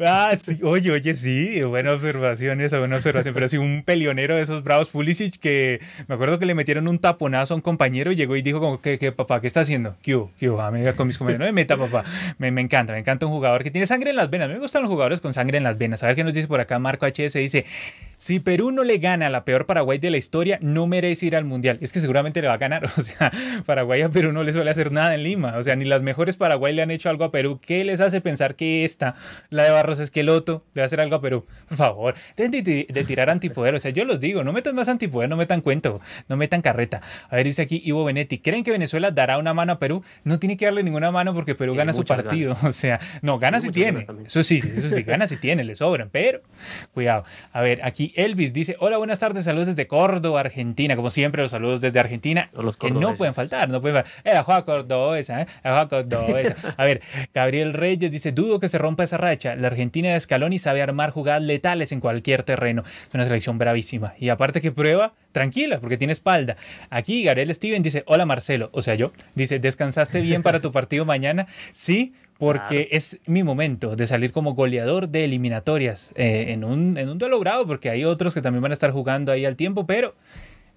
[0.00, 3.34] Ah, sí, oye, oye, sí, buena observación esa, buena observación.
[3.34, 6.98] Pero sí, un pelionero de esos bravos Pulisic que me acuerdo que le metieron un
[6.98, 9.96] taponazo a un compañero y llegó y dijo como, ¿qué, qué papá, qué está haciendo?
[10.02, 10.60] ¿Qué hubo?
[10.60, 12.04] Ah, con mis compañeros, no me meta, papá.
[12.38, 14.48] Me, me encanta, me encanta un jugador que tiene sangre en las venas.
[14.48, 16.02] Me gustan los jugadores con sangre en las venas.
[16.02, 17.34] A ver qué nos dice por acá Marco HS.
[17.34, 17.64] Dice,
[18.16, 21.36] si Perú no le gana a la peor Paraguay de la historia, no merece ir
[21.36, 21.78] al Mundial.
[21.80, 22.84] Es que seguramente le va a ganar.
[22.96, 23.32] O sea,
[23.66, 25.56] Paraguay a Perú no le suele hacer nada en Lima.
[25.58, 27.60] O sea, ni las mejores Paraguay le han hecho algo a Perú.
[27.64, 29.14] ¿Qué les hace pensar que esta,
[29.50, 31.44] la de Barros Esqueloto, le va a hacer algo a Perú?
[31.68, 33.74] Por favor, dejen de, tirar antipoder.
[33.74, 37.02] O sea, yo los digo, no metan más antipoder, no metan cuento, no metan carreta.
[37.28, 40.02] A ver, dice aquí Ivo Benetti, ¿creen que Venezuela dará una mano a Perú?
[40.22, 42.56] No tiene que darle ninguna mano porque Perú gana su partido.
[42.64, 44.06] O sea, no, gana si tiene.
[44.24, 46.08] Eso sí, eso sí, gana si tiene, le sobran.
[46.10, 46.40] Pero,
[46.92, 47.24] cuidado.
[47.52, 50.96] A ver, aquí Elvis dice, hola, buenas tardes, saludos desde Córdoba, Argentina.
[50.96, 54.12] Como siempre, los saludos desde Argentina, los que no pueden faltar, no pueden faltar.
[54.24, 55.46] Era Juan Cordobesa, ¿eh?
[55.62, 56.56] Juan Cordobesa.
[56.76, 59.56] A ver, Gabriel Reyes dice, dudo que se rompa esa racha.
[59.56, 62.82] La Argentina de Scaloni sabe armar jugadas letales en cualquier terreno.
[63.08, 64.14] Es una selección bravísima.
[64.18, 66.56] Y aparte que prueba, tranquila, porque tiene espalda.
[66.90, 71.04] Aquí Gabriel Steven dice, hola Marcelo, o sea yo, dice, ¿descansaste bien para tu partido
[71.04, 71.46] mañana?
[71.72, 77.08] Sí, porque es mi momento de salir como goleador de eliminatorias eh, en, un, en
[77.08, 79.86] un duelo grado, porque hay otros que también van a estar jugando ahí al tiempo,
[79.86, 80.14] pero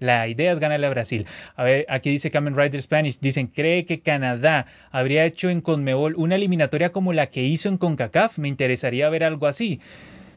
[0.00, 1.26] la idea es ganarle a Brasil.
[1.56, 6.14] A ver, aquí dice Kamen Rider Spanish, dicen, ¿cree que Canadá habría hecho en Conmebol
[6.16, 8.38] una eliminatoria como la que hizo en CONCACAF?
[8.38, 9.80] Me interesaría ver algo así.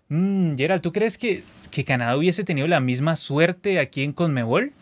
[0.10, 4.74] Mm, Gerald, ¿tú crees que, que Canadá hubiese tenido la misma suerte aquí en Conmebol?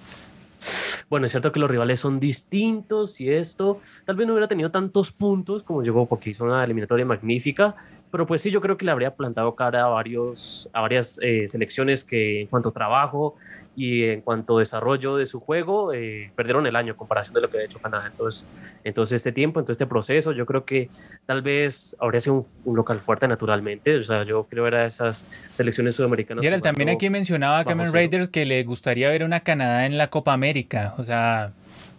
[1.09, 4.69] Bueno, es cierto que los rivales son distintos y esto tal vez no hubiera tenido
[4.69, 7.75] tantos puntos como llegó porque hizo una eliminatoria magnífica,
[8.11, 11.47] pero pues sí, yo creo que le habría plantado cara a, varios, a varias eh,
[11.47, 13.35] selecciones que en cuanto a trabajo
[13.75, 17.41] y en cuanto a desarrollo de su juego, eh, perdieron el año en comparación de
[17.41, 18.07] lo que ha hecho Canadá.
[18.07, 18.47] Entonces,
[18.83, 20.89] entonces este tiempo, entonces este proceso, yo creo que
[21.25, 23.95] tal vez habría sido un, local fuerte naturalmente.
[23.95, 26.43] O sea, yo creo que era esas selecciones sudamericanas.
[26.43, 30.09] Y también aquí mencionaba a Cameron Raiders que le gustaría ver una Canadá en la
[30.09, 30.95] Copa América.
[30.97, 31.53] O sea,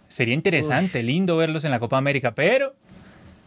[0.07, 2.75] sería interesante, lindo verlos en la Copa América, pero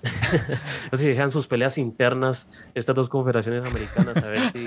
[0.93, 4.65] si dejan sus peleas internas estas dos confederaciones americanas, a ver si,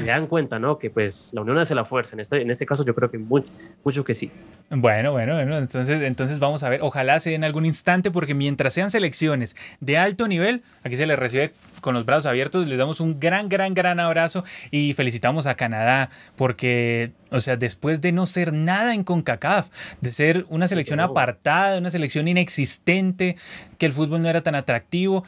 [0.00, 0.78] se dan cuenta, ¿no?
[0.78, 2.16] Que pues la unión hace la fuerza.
[2.16, 3.52] En este, en este caso yo creo que mucho,
[3.84, 4.30] mucho que sí.
[4.70, 6.80] Bueno, bueno, bueno, entonces, entonces vamos a ver.
[6.82, 11.18] Ojalá se den algún instante porque mientras sean selecciones de alto nivel, aquí se les
[11.18, 12.66] recibe con los brazos abiertos.
[12.66, 18.00] Les damos un gran, gran, gran abrazo y felicitamos a Canadá porque, o sea, después
[18.00, 19.68] de no ser nada en CONCACAF,
[20.00, 23.36] de ser una selección apartada, una selección inexistente,
[23.78, 25.24] que el fútbol no era tan atractivo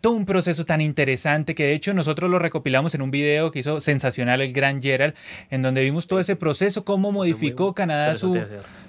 [0.00, 3.58] todo un proceso tan interesante que de hecho nosotros lo recopilamos en un video que
[3.58, 5.14] hizo sensacional el gran Gerald,
[5.50, 8.40] en donde vimos todo ese proceso, cómo modificó Canadá su,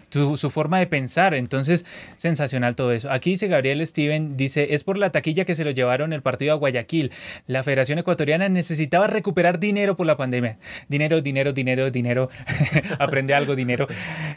[0.10, 1.34] su, forma de pensar.
[1.34, 3.12] Entonces, sensacional todo eso.
[3.12, 6.54] Aquí dice Gabriel Steven, dice, es por la taquilla que se lo llevaron el partido
[6.54, 7.12] a Guayaquil.
[7.46, 10.58] La Federación Ecuatoriana necesitaba recuperar dinero por la pandemia.
[10.88, 12.30] Dinero, dinero, dinero, dinero.
[13.00, 13.88] Aprende algo, dinero.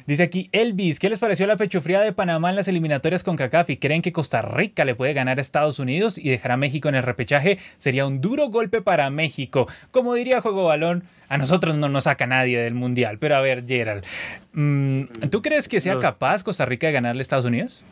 [0.06, 3.70] Dice aquí Elvis, ¿qué les pareció la pechofría de Panamá en las eliminatorias con CACAF?
[3.70, 6.88] ¿Y creen que Costa Rica le puede ganar a Estados Unidos y dejar a México
[6.88, 7.58] en el repechaje?
[7.76, 9.68] Sería un duro golpe para México.
[9.90, 13.18] Como diría Juego Balón, a nosotros no nos saca nadie del Mundial.
[13.18, 14.04] Pero a ver, Gerald,
[14.52, 17.84] mm, ¿tú crees que sea capaz Costa Rica de ganarle a Estados Unidos?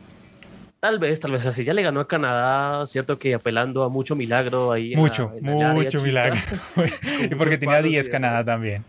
[0.81, 1.63] Tal vez, tal vez así.
[1.63, 4.93] Ya le ganó a Canadá, cierto que apelando a mucho milagro ahí.
[4.95, 6.35] Mucho, mucho milagro.
[7.31, 8.83] y porque tenía 10 Canadá también.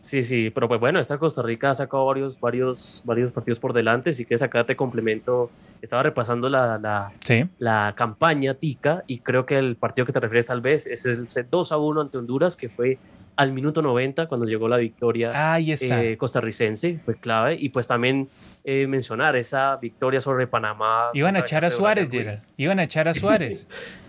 [0.00, 3.72] Sí, sí, pero pues bueno, esta Costa Rica ha sacado varios, varios, varios partidos por
[3.72, 5.48] delante, sí que sacate complemento.
[5.80, 7.12] Estaba repasando la, la,
[7.58, 11.48] la, campaña tica y creo que el partido que te refieres tal vez es el
[11.48, 12.98] 2 a 1 ante Honduras, que fue
[13.36, 17.56] al minuto 90 cuando llegó la victoria eh, costarricense, fue clave.
[17.58, 18.28] Y pues también
[18.64, 21.08] eh, mencionar esa victoria sobre Panamá.
[21.14, 22.36] Iban a echar a Suárez, Gerard.
[22.56, 23.66] Iban a echar a Suárez.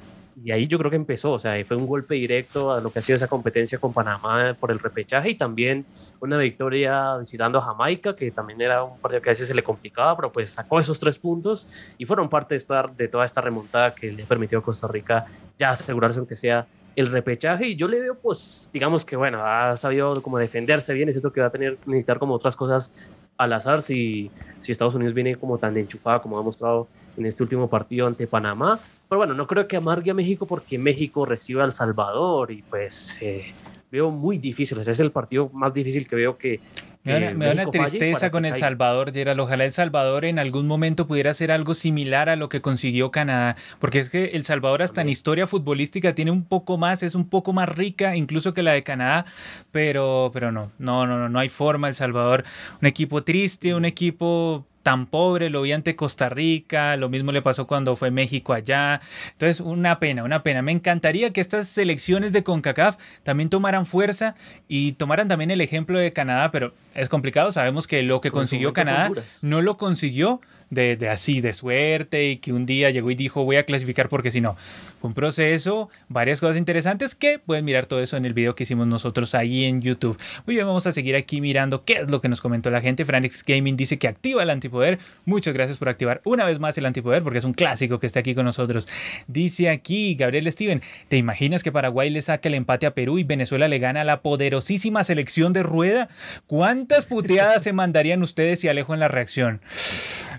[0.44, 3.00] y ahí yo creo que empezó, o sea, fue un golpe directo a lo que
[3.00, 5.86] ha sido esa competencia con Panamá por el repechaje y también
[6.20, 9.64] una victoria visitando a Jamaica, que también era un partido que a veces se le
[9.64, 13.94] complicaba, pero pues sacó esos tres puntos y fueron parte de, de toda esta remontada
[13.94, 15.26] que le permitió a Costa Rica
[15.58, 19.76] ya asegurarse aunque sea el repechaje y yo le veo, pues, digamos que, bueno, ha
[19.78, 22.92] sabido como defenderse bien, es cierto que va a tener, necesitar como otras cosas
[23.38, 24.30] al azar si,
[24.60, 28.28] si Estados Unidos viene como tan enchufada como ha mostrado en este último partido ante
[28.28, 28.80] Panamá.
[29.10, 32.62] Pero bueno, no creo que amargue a México porque México recibe a El Salvador y
[32.62, 33.54] pues eh,
[33.94, 34.80] veo muy difícil.
[34.80, 36.60] Ese es el partido más difícil que veo que.
[37.04, 39.40] me da, una tristeza con El Salvador, Gerald.
[39.40, 43.56] Ojalá El Salvador en algún momento pudiera hacer algo similar a lo que consiguió Canadá.
[43.78, 47.30] Porque es que El Salvador, hasta en historia futbolística, tiene un poco más, es un
[47.30, 49.28] poco más rica incluso que la de Canadá.
[49.72, 51.88] Pero, pero no, no, no, no, no hay forma.
[51.88, 52.46] El Salvador,
[52.82, 57.42] un equipo triste, un equipo tan pobre, lo vi ante Costa Rica, lo mismo le
[57.42, 59.02] pasó cuando fue México allá.
[59.32, 60.62] Entonces, una pena, una pena.
[60.62, 64.36] Me encantaría que estas selecciones de CONCACAF también tomaran fuerza
[64.68, 67.52] y tomaran también el ejemplo de Canadá, pero es complicado.
[67.52, 69.10] Sabemos que lo que consiguió Canadá
[69.42, 70.42] no lo consiguió
[70.74, 74.32] de, así, de suerte y que un día llegó y dijo voy a clasificar porque
[74.32, 74.56] si no.
[75.04, 78.64] Fue un proceso, varias cosas interesantes que pueden mirar todo eso en el video que
[78.64, 80.18] hicimos nosotros ahí en YouTube.
[80.46, 83.04] Muy bien, vamos a seguir aquí mirando qué es lo que nos comentó la gente.
[83.04, 85.00] Franix Gaming dice que activa el antipoder.
[85.26, 88.22] Muchas gracias por activar una vez más el antipoder porque es un clásico que está
[88.22, 88.88] aquí con nosotros.
[89.28, 93.26] Dice aquí Gabriel Steven, ¿te imaginas que Paraguay le saque el empate a Perú y
[93.26, 96.08] Venezuela le gana a la poderosísima selección de rueda?
[96.48, 99.60] ¿Cuántas puteadas se mandarían ustedes y Alejo en la reacción?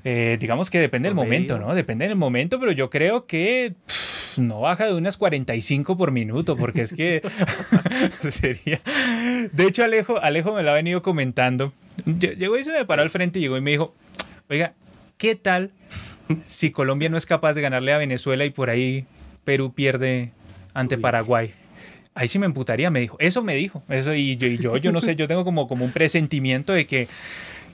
[0.04, 1.74] Eh, digamos que depende del momento, ¿no?
[1.74, 3.74] Depende del momento, pero yo creo que
[4.38, 7.22] no baja de unas 45 por minuto, porque es que
[8.30, 8.80] sería...
[9.52, 11.72] De hecho, Alejo, Alejo me lo ha venido comentando.
[12.04, 13.94] Llegó y se me paró al frente y llegó y me dijo,
[14.48, 14.74] oiga,
[15.16, 15.70] ¿qué tal
[16.42, 19.06] si Colombia no es capaz de ganarle a Venezuela y por ahí
[19.44, 20.32] Perú pierde
[20.72, 21.52] ante Paraguay?
[22.14, 23.16] Ahí sí me emputaría, me dijo.
[23.18, 23.82] Eso me dijo.
[23.88, 26.86] Eso, y yo, y yo, yo no sé, yo tengo como, como un presentimiento de
[26.86, 27.08] que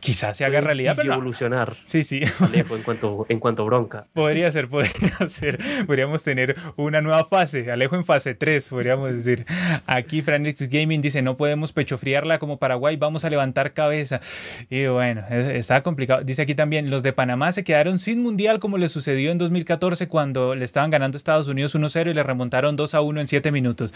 [0.01, 0.95] quizás se haga realidad.
[0.97, 1.77] Pero evolucionar.
[1.85, 2.23] Sí, sí.
[2.53, 4.07] en cuanto, en cuanto bronca.
[4.13, 5.59] Podría ser, podría ser.
[5.87, 7.71] Podríamos tener una nueva fase.
[7.71, 9.47] Alejo en fase 3, podríamos decir.
[9.87, 14.21] Aquí Franix Gaming dice, no podemos pechofriarla como Paraguay, vamos a levantar cabeza.
[14.69, 16.23] Y bueno, está complicado.
[16.25, 20.09] Dice aquí también, los de Panamá se quedaron sin mundial como le sucedió en 2014
[20.09, 23.95] cuando le estaban ganando Estados Unidos 1-0 y le remontaron 2-1 en 7 minutos.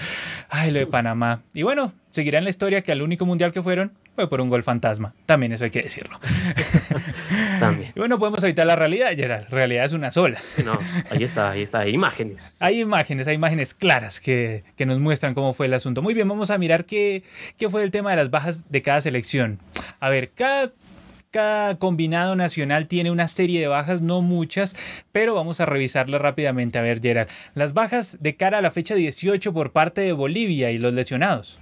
[0.48, 1.42] Ay, lo de Panamá.
[1.54, 4.50] Y bueno, seguirá en la historia que al único mundial que fueron fue por un
[4.50, 5.14] gol fantasma.
[5.26, 6.18] También eso hay que decirlo.
[7.60, 7.92] También.
[7.94, 9.44] Y bueno, podemos evitar la realidad, Gerard.
[9.44, 10.38] La realidad es una sola.
[10.64, 10.78] No,
[11.10, 11.80] ahí está, ahí está.
[11.80, 12.56] Hay imágenes.
[12.60, 16.02] Hay imágenes, hay imágenes claras que, que nos muestran cómo fue el asunto.
[16.02, 17.22] Muy bien, vamos a mirar qué,
[17.56, 19.58] qué fue el tema de las bajas de cada selección.
[20.00, 20.72] A ver, cada
[21.30, 24.76] cada combinado nacional tiene una serie de bajas, no muchas,
[25.10, 26.78] pero vamos a revisarlas rápidamente.
[26.78, 30.70] A ver, Gerard, las bajas de cara a la fecha 18 por parte de Bolivia
[30.70, 31.58] y los lesionados.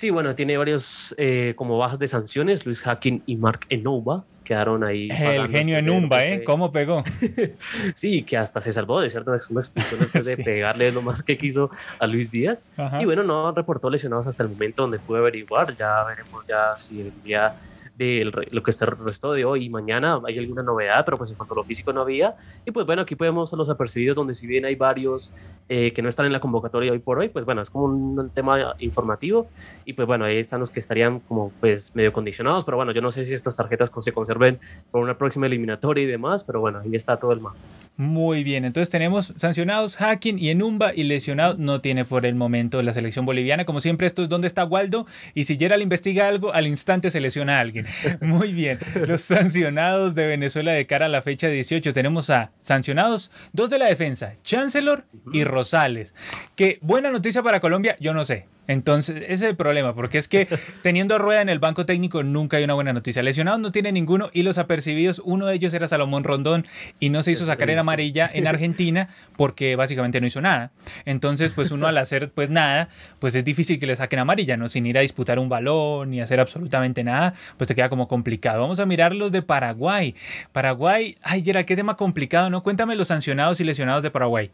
[0.00, 2.64] Sí, bueno, tiene varios eh, como bajas de sanciones.
[2.64, 5.10] Luis Hacking y Mark Enova quedaron ahí.
[5.10, 6.42] El genio Enumba, ¿eh?
[6.42, 7.04] ¿Cómo pegó?
[7.94, 11.70] sí, que hasta se salvó de cierta expulsión después de pegarle lo más que quiso
[11.98, 12.78] a Luis Díaz.
[12.98, 15.76] Y bueno, no reportó lesionados hasta el momento donde pude averiguar.
[15.76, 17.54] Ya veremos ya si el día
[18.00, 21.28] de lo que está el resto de hoy y mañana hay alguna novedad, pero pues
[21.28, 22.34] en cuanto a lo físico no había.
[22.64, 26.08] Y pues bueno, aquí podemos los apercibidos donde si bien hay varios eh, que no
[26.08, 29.48] están en la convocatoria hoy por hoy, pues bueno, es como un tema informativo
[29.84, 33.02] y pues bueno, ahí están los que estarían como pues medio condicionados, pero bueno, yo
[33.02, 34.58] no sé si estas tarjetas se conserven
[34.90, 37.58] por una próxima eliminatoria y demás, pero bueno, ahí está todo el mapa.
[37.98, 42.82] Muy bien, entonces tenemos sancionados Hacking y Enumba y lesionados no tiene por el momento
[42.82, 43.66] la selección boliviana.
[43.66, 47.20] Como siempre, esto es donde está Waldo y si Gerald investiga algo, al instante se
[47.20, 47.89] lesiona a alguien.
[48.20, 53.30] Muy bien, los sancionados de Venezuela de cara a la fecha 18 tenemos a sancionados
[53.52, 56.14] dos de la defensa, Chancellor y Rosales.
[56.56, 58.46] Que buena noticia para Colombia, yo no sé.
[58.70, 60.46] Entonces, ese es el problema, porque es que
[60.82, 63.20] teniendo rueda en el banco técnico nunca hay una buena noticia.
[63.20, 66.64] Lesionados no tiene ninguno y los apercibidos, uno de ellos era Salomón Rondón
[67.00, 70.70] y no se hizo sacar en amarilla en Argentina porque básicamente no hizo nada.
[71.04, 74.68] Entonces, pues uno al hacer pues nada, pues es difícil que le saquen amarilla, ¿no?
[74.68, 78.60] Sin ir a disputar un balón ni hacer absolutamente nada, pues te queda como complicado.
[78.60, 80.14] Vamos a mirar los de Paraguay.
[80.52, 82.62] Paraguay, ay, Gerard, qué tema complicado, ¿no?
[82.62, 84.52] Cuéntame los sancionados y lesionados de Paraguay.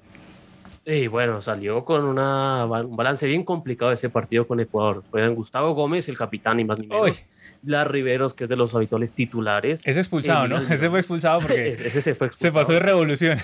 [0.88, 5.03] Y bueno, salió con una, un balance bien complicado ese partido con Ecuador.
[5.03, 7.25] Fueron Gustavo Gómez, el capitán, y más ni menos.
[7.61, 9.85] Blas Riveros, que es de los habituales titulares.
[9.85, 10.59] Ese expulsado, ¿no?
[10.59, 12.53] Ese fue expulsado porque ese se, fue expulsado.
[12.53, 13.40] se pasó de revolución.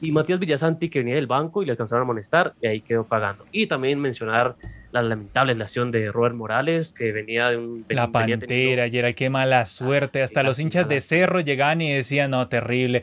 [0.00, 3.04] Y Matías Villasanti, que venía del banco y le alcanzaron a amonestar, y ahí quedó
[3.04, 3.44] pagando.
[3.52, 4.56] Y también mencionar
[4.92, 7.84] la lamentable lesión de Robert Morales, que venía de un...
[7.88, 10.22] La Pantera, y era qué mala suerte.
[10.22, 13.02] Hasta los hinchas de Cerro llegaban y decían, no, terrible.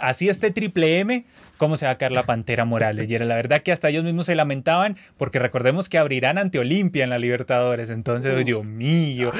[0.00, 1.24] así este triple M
[1.56, 3.08] cómo se va a caer la Pantera Morales.
[3.08, 6.58] Y era la verdad que hasta ellos mismos se lamentaban porque recordemos que abrirán ante
[6.58, 7.90] Olimpia en la Libertadores.
[7.90, 9.30] Entonces, Dios mío.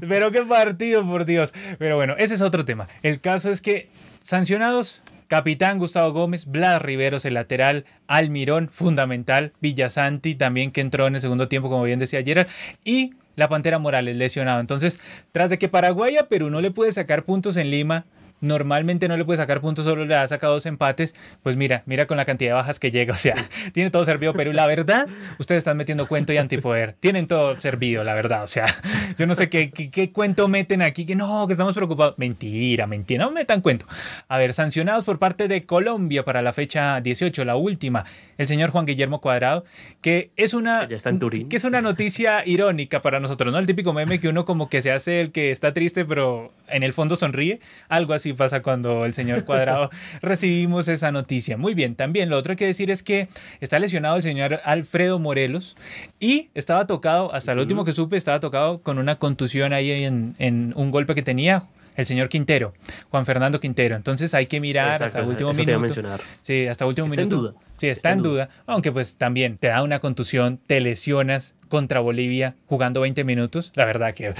[0.00, 1.54] Pero qué partido, por Dios.
[1.78, 2.88] Pero bueno, ese es otro tema.
[3.02, 3.88] El caso es que
[4.24, 11.14] Sancionados, Capitán Gustavo Gómez, Blas Riveros, el lateral, Almirón, fundamental, Villasanti también que entró en
[11.14, 12.48] el segundo tiempo, como bien decía Gerard,
[12.84, 14.60] y la Pantera Morales lesionado.
[14.60, 15.00] Entonces,
[15.32, 18.04] tras de que Paraguay a Perú no le puede sacar puntos en Lima,
[18.44, 22.06] normalmente no le puede sacar puntos, solo le ha sacado dos empates, pues mira, mira
[22.06, 23.34] con la cantidad de bajas que llega, o sea,
[23.72, 24.52] tiene todo servido Perú.
[24.52, 28.66] La verdad, ustedes están metiendo cuento y antipoder, tienen todo servido, la verdad, o sea,
[29.18, 32.14] yo no sé qué, qué, cuento meten aquí, que no, que estamos preocupados.
[32.18, 33.86] Mentira, mentira, no metan cuento.
[34.28, 38.04] A ver, sancionados por parte de Colombia para la fecha 18, la última,
[38.38, 39.64] el señor Juan Guillermo Cuadrado,
[40.00, 41.48] que es una, ya está en Turín.
[41.48, 43.58] que es una noticia irónica para nosotros, ¿no?
[43.58, 46.82] El típico meme que uno como que se hace el que está triste, pero en
[46.82, 49.90] el fondo sonríe, algo así pasa cuando el señor Cuadrado
[50.22, 51.56] recibimos esa noticia.
[51.56, 53.28] Muy bien, también lo otro que hay que decir es que
[53.60, 55.76] está lesionado el señor Alfredo Morelos
[56.20, 60.34] y estaba tocado, hasta el último que supe, estaba tocado con una contusión ahí en,
[60.38, 61.64] en un golpe que tenía
[61.96, 62.74] el señor Quintero,
[63.10, 63.96] Juan Fernando Quintero.
[63.96, 65.94] Entonces hay que mirar hasta el último minuto.
[66.40, 67.36] Sí, hasta último está minuto.
[67.36, 67.54] En duda.
[67.76, 68.48] Sí, está, en duda.
[68.66, 73.72] Aunque pues también te da una contusión, te lesionas contra Bolivia jugando 20 minutos.
[73.74, 74.32] La verdad que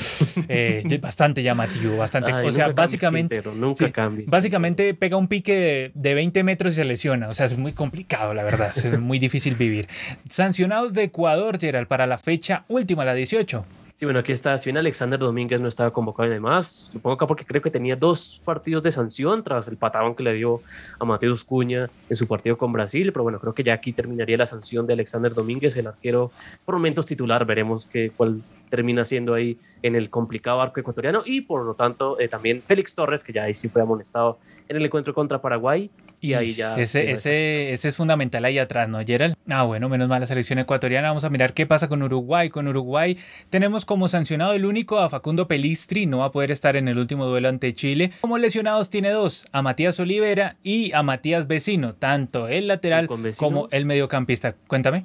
[0.48, 2.32] eh, bastante llamativo, bastante.
[2.32, 3.42] o sea, básicamente.
[3.56, 3.90] nunca
[4.28, 7.28] básicamente pega un pique de, 20 metros y se lesiona.
[7.28, 8.72] O sea, es muy complicado, la verdad.
[8.76, 9.88] es muy difícil vivir.
[10.28, 13.64] Sancionados de Ecuador, Gerald, para la fecha última, la 18.
[14.04, 14.56] Bueno, aquí está.
[14.58, 17.70] Si bien Alexander Domínguez no estaba convocado y demás, lo pongo acá porque creo que
[17.70, 20.60] tenía dos partidos de sanción tras el patadón que le dio
[20.98, 23.12] a Mateus Cuña en su partido con Brasil.
[23.12, 26.30] Pero bueno, creo que ya aquí terminaría la sanción de Alexander Domínguez, el arquero
[26.64, 27.44] por momentos titular.
[27.44, 28.42] Veremos que, cuál
[28.74, 31.22] termina siendo ahí en el complicado arco ecuatoriano.
[31.24, 34.76] Y por lo tanto, eh, también Félix Torres, que ya ahí sí fue amonestado en
[34.76, 35.92] el encuentro contra Paraguay.
[36.20, 36.74] Y ahí ya.
[36.74, 39.36] Ese, ese, ese, es fundamental ahí atrás, ¿no, Gerald?
[39.48, 41.08] Ah, bueno, menos mal la selección ecuatoriana.
[41.08, 42.48] Vamos a mirar qué pasa con Uruguay.
[42.48, 43.16] Con Uruguay
[43.48, 46.98] tenemos como sancionado el único a Facundo Pelistri, no va a poder estar en el
[46.98, 48.10] último duelo ante Chile.
[48.22, 53.06] Como lesionados tiene dos, a Matías Olivera y a Matías Vecino, tanto el lateral
[53.36, 54.56] como el mediocampista.
[54.66, 55.04] Cuéntame.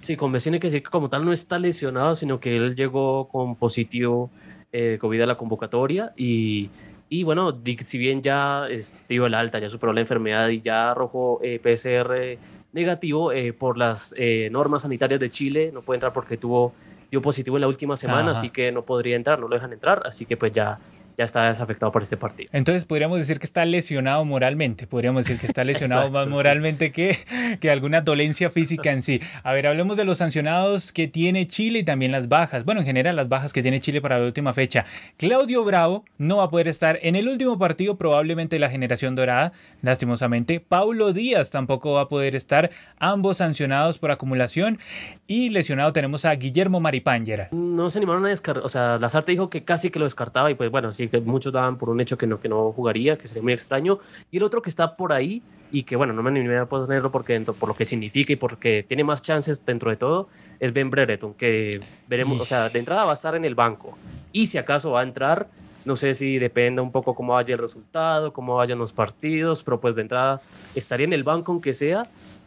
[0.00, 3.28] Sí, con hay que decir que como tal no está lesionado, sino que él llegó
[3.28, 4.30] con positivo
[4.72, 6.70] eh, COVID a la convocatoria y
[7.08, 8.66] y bueno, si bien ya
[9.08, 12.38] dio el alta, ya superó la enfermedad y ya arrojó eh, PCR
[12.72, 16.72] negativo eh, por las eh, normas sanitarias de Chile, no puede entrar porque tuvo
[17.08, 20.02] dio positivo en la última semana, así que no podría entrar, no lo dejan entrar,
[20.04, 20.80] así que pues ya
[21.16, 22.50] ya está desafectado por este partido.
[22.52, 27.18] Entonces podríamos decir que está lesionado moralmente, podríamos decir que está lesionado más moralmente que,
[27.60, 29.20] que alguna dolencia física en sí.
[29.42, 32.64] A ver, hablemos de los sancionados que tiene Chile y también las bajas.
[32.64, 34.84] Bueno, en general las bajas que tiene Chile para la última fecha.
[35.16, 39.52] Claudio Bravo no va a poder estar en el último partido probablemente la generación dorada,
[39.82, 40.60] lastimosamente.
[40.60, 44.78] Paulo Díaz tampoco va a poder estar, ambos sancionados por acumulación.
[45.26, 47.48] Y lesionado tenemos a Guillermo Maripángera.
[47.50, 50.54] No se animaron a descartar, o sea, Lazarte dijo que casi que lo descartaba y
[50.54, 53.28] pues bueno, sí que muchos daban por un hecho que no, que no jugaría, que
[53.28, 53.98] sería muy extraño.
[54.30, 57.10] Y el otro que está por ahí y que bueno, no me animé a ponerlo
[57.10, 60.28] porque dentro, por lo que significa y porque tiene más chances dentro de todo,
[60.60, 63.96] es Ben Brereton, que veremos, o sea, de entrada va a estar en el banco
[64.32, 65.48] y si acaso va a entrar,
[65.84, 69.80] no sé si depende un poco cómo vaya el resultado, cómo vayan los partidos, pero
[69.80, 70.40] pues de entrada
[70.74, 72.06] estaría en el banco aunque sea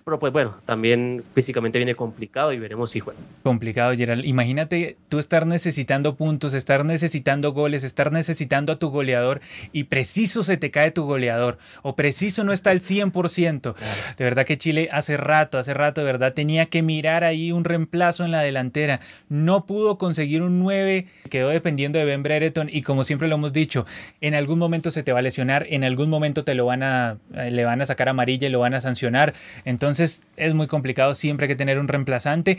[0.10, 3.20] pero pues bueno, también físicamente viene complicado y veremos si juega.
[3.44, 4.26] Complicado, Gerald.
[4.26, 9.40] Imagínate tú estar necesitando puntos, estar necesitando goles, estar necesitando a tu goleador
[9.72, 13.76] y preciso se te cae tu goleador o preciso no está al 100%.
[14.18, 17.64] De verdad que Chile hace rato, hace rato, de verdad tenía que mirar ahí un
[17.64, 19.02] reemplazo en la delantera.
[19.28, 23.54] No pudo conseguir un 9, quedó dependiendo de Ben Brereton y como siempre lo hemos
[23.54, 23.86] dicho,
[24.22, 27.18] en algún momento se te va a lesionar, en algún momento te lo van a,
[27.36, 29.36] eh, le van a sacar amarilla y lo van a sancionar.
[29.66, 32.58] Entonces, entonces es muy complicado siempre que tener un reemplazante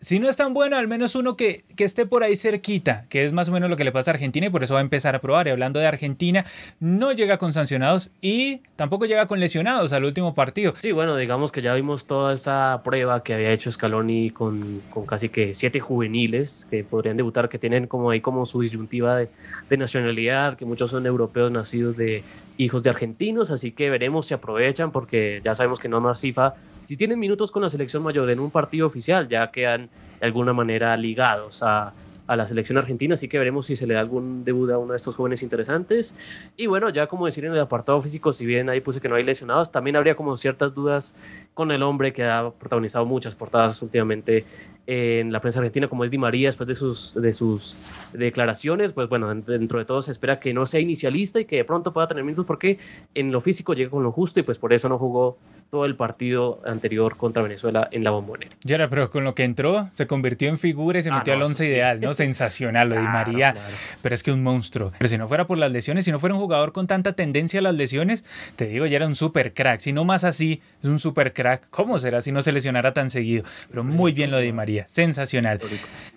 [0.00, 3.24] si no es tan bueno, al menos uno que, que, esté por ahí cerquita, que
[3.24, 4.82] es más o menos lo que le pasa a Argentina y por eso va a
[4.82, 5.48] empezar a probar.
[5.48, 6.44] Y hablando de Argentina,
[6.78, 10.74] no llega con sancionados y tampoco llega con lesionados al último partido.
[10.78, 15.04] Sí, bueno, digamos que ya vimos toda esa prueba que había hecho Scaloni con, con
[15.04, 19.28] casi que siete juveniles que podrían debutar, que tienen como ahí como su disyuntiva de,
[19.68, 22.22] de nacionalidad, que muchos son europeos nacidos de
[22.56, 26.54] hijos de argentinos, así que veremos si aprovechan porque ya sabemos que no más FIFA
[26.88, 30.54] si tienen minutos con la selección mayor en un partido oficial, ya quedan de alguna
[30.54, 31.92] manera ligados a,
[32.26, 34.96] la selección argentina, así que veremos si se le da algún debut a uno de
[34.96, 36.50] estos jóvenes interesantes.
[36.58, 39.14] Y bueno, ya como decir en el apartado físico, si bien ahí puse que no
[39.16, 41.14] hay lesionados, también habría como ciertas dudas
[41.54, 44.44] con el hombre que ha protagonizado muchas portadas últimamente
[44.86, 47.78] en la prensa argentina, como es Di María, después de sus, de sus
[48.12, 51.64] declaraciones, pues bueno, dentro de todo se espera que no sea inicialista y que de
[51.64, 52.78] pronto pueda tener minutos porque
[53.14, 55.38] en lo físico llega con lo justo y pues por eso no jugó
[55.70, 58.50] todo el partido anterior contra Venezuela en la bombonera.
[58.64, 61.34] Ya era, pero con lo que entró se convirtió en figura y se ah, metió
[61.34, 62.14] al once ideal, ¿no?
[62.18, 63.54] sensacional lo de María,
[64.02, 64.92] pero es que un monstruo.
[64.98, 67.60] Pero si no fuera por las lesiones, si no fuera un jugador con tanta tendencia
[67.60, 68.24] a las lesiones,
[68.56, 69.80] te digo, ya era un super crack.
[69.80, 71.68] Si no más así, es un super crack.
[71.70, 73.44] ¿Cómo será si no se lesionara tan seguido?
[73.70, 75.60] Pero muy bien lo de María, sensacional.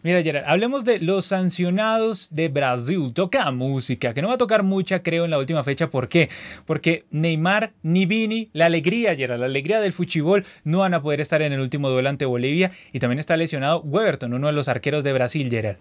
[0.04, 3.14] Mira, Gerard, hablemos de los sancionados de Brasil.
[3.14, 5.90] Toca música, que no va a tocar mucha, creo, en la última fecha.
[5.90, 6.30] ¿Por qué?
[6.66, 11.20] Porque Neymar ni Vini, la alegría, Gerard, la alegría del fuchibol, no van a poder
[11.22, 12.72] estar en el último duelo ante Bolivia.
[12.94, 15.78] Y también está lesionado Weberton, uno de los arqueros de Brasil, Gerard.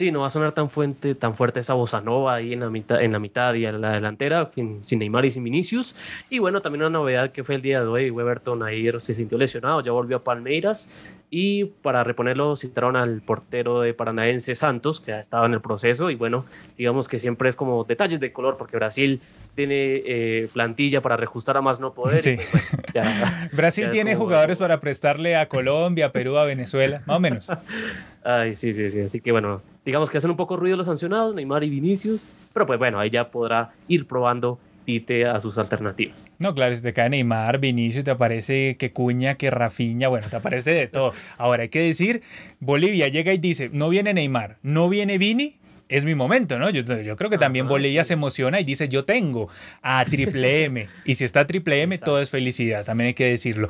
[0.00, 2.70] Sí, no va a sonar tan fuerte, tan fuerte esa bossa nova ahí en la
[2.70, 6.24] mitad, en la mitad y en la delantera, sin Neymar y sin Vinicius.
[6.30, 9.36] Y bueno, también una novedad que fue el día de hoy, Weberton ayer se sintió
[9.36, 15.12] lesionado, ya volvió a Palmeiras y para reponerlo citaron al portero de Paranaense Santos, que
[15.12, 16.46] ha estado en el proceso y bueno,
[16.78, 19.20] digamos que siempre es como detalles de color, porque Brasil
[19.54, 22.22] tiene eh, plantilla para reajustar a más no poder.
[22.22, 22.36] Sí.
[22.50, 22.64] Pues,
[23.52, 27.46] Brasil tiene jugadores para prestarle a Colombia, Perú, a Venezuela, más o menos.
[28.24, 29.00] Ay, sí, sí, sí.
[29.00, 32.66] Así que bueno, digamos que hacen un poco ruido los sancionados, Neymar y Vinicius, pero
[32.66, 36.36] pues bueno, ahí ya podrá ir probando Tite a sus alternativas.
[36.38, 40.36] No, claro, si te cae Neymar, Vinicius, te aparece que Cuña, que Rafiña, bueno, te
[40.36, 41.12] aparece de todo.
[41.38, 42.22] Ahora hay que decir,
[42.60, 45.58] Bolivia llega y dice, no viene Neymar, no viene Vini,
[45.90, 46.70] es mi momento, ¿no?
[46.70, 46.84] Yo,
[47.16, 49.48] creo que también Bolivia se emociona y dice, yo tengo
[49.82, 50.88] a Triple M.
[51.04, 53.68] y si está Triple M, todo es felicidad, también hay que decirlo.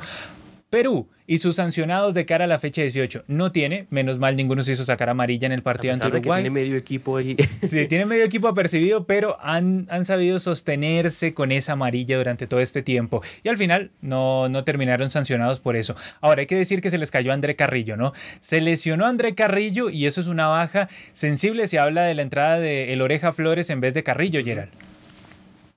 [0.71, 4.63] Perú y sus sancionados de cara a la fecha 18 no tiene, menos mal ninguno
[4.63, 6.43] se hizo sacar amarilla en el partido ante Uruguay.
[6.43, 7.35] tiene medio equipo ahí.
[7.67, 12.61] Sí, tiene medio equipo apercibido, pero han, han sabido sostenerse con esa amarilla durante todo
[12.61, 15.95] este tiempo y al final no, no terminaron sancionados por eso.
[16.21, 18.13] Ahora hay que decir que se les cayó a André Carrillo, ¿no?
[18.39, 21.67] Se lesionó a André Carrillo y eso es una baja sensible.
[21.67, 24.71] Se habla de la entrada de El Oreja Flores en vez de Carrillo, Gerald.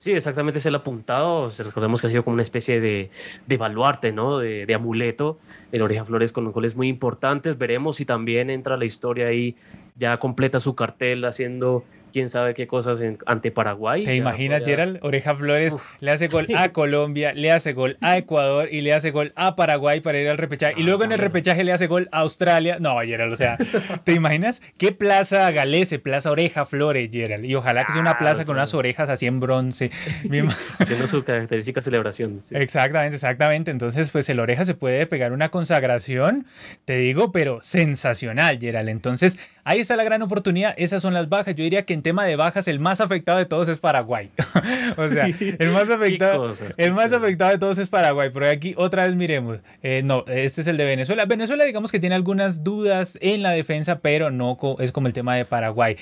[0.05, 1.51] Sí, exactamente es el apuntado.
[1.57, 3.09] Recordemos que ha sido como una especie de,
[3.47, 4.37] de baluarte, ¿no?
[4.37, 5.39] De, de, amuleto.
[5.73, 7.57] El Oreja Flores con goles muy importantes.
[7.57, 9.57] Veremos si también entra la historia ahí,
[9.97, 11.85] ya completa su cartel haciendo
[12.15, 14.05] quién sabe qué cosas ante Paraguay.
[14.05, 15.01] ¿Te imaginas, Gerald?
[15.03, 19.11] Oreja Flores le hace gol a Colombia, le hace gol a Ecuador y le hace
[19.11, 20.75] gol a Paraguay para ir al repechaje.
[20.77, 22.77] y luego en el repechaje le hace gol a Australia.
[22.79, 23.59] No, Gerald, o sea,
[24.05, 24.63] ¿te imaginas?
[24.79, 25.99] ¿Qué plaza galese?
[25.99, 27.47] Plaza Oreja Flores, Gerald.
[27.47, 29.91] Y ojalá que sea una plaza con unas orejas así en bronce.
[30.79, 32.39] Haciendo su característica celebración.
[32.53, 33.73] Exactamente, exactamente.
[33.73, 36.47] Entonces, pues el Oreja se puede pegar una consagración,
[36.85, 38.89] te digo, pero sensacional, Gerald.
[38.89, 40.75] Entonces, ahí está la gran oportunidad.
[40.77, 41.57] Esas son las bajas.
[41.57, 44.31] Yo diría que en tema de bajas, el más afectado de todos es Paraguay.
[44.97, 45.27] o sea,
[45.59, 48.31] el más afectado, el más afectado de todos es Paraguay.
[48.33, 49.59] Pero aquí otra vez miremos.
[49.83, 51.25] Eh, no, este es el de Venezuela.
[51.25, 55.35] Venezuela, digamos que tiene algunas dudas en la defensa, pero no es como el tema
[55.35, 55.97] de Paraguay.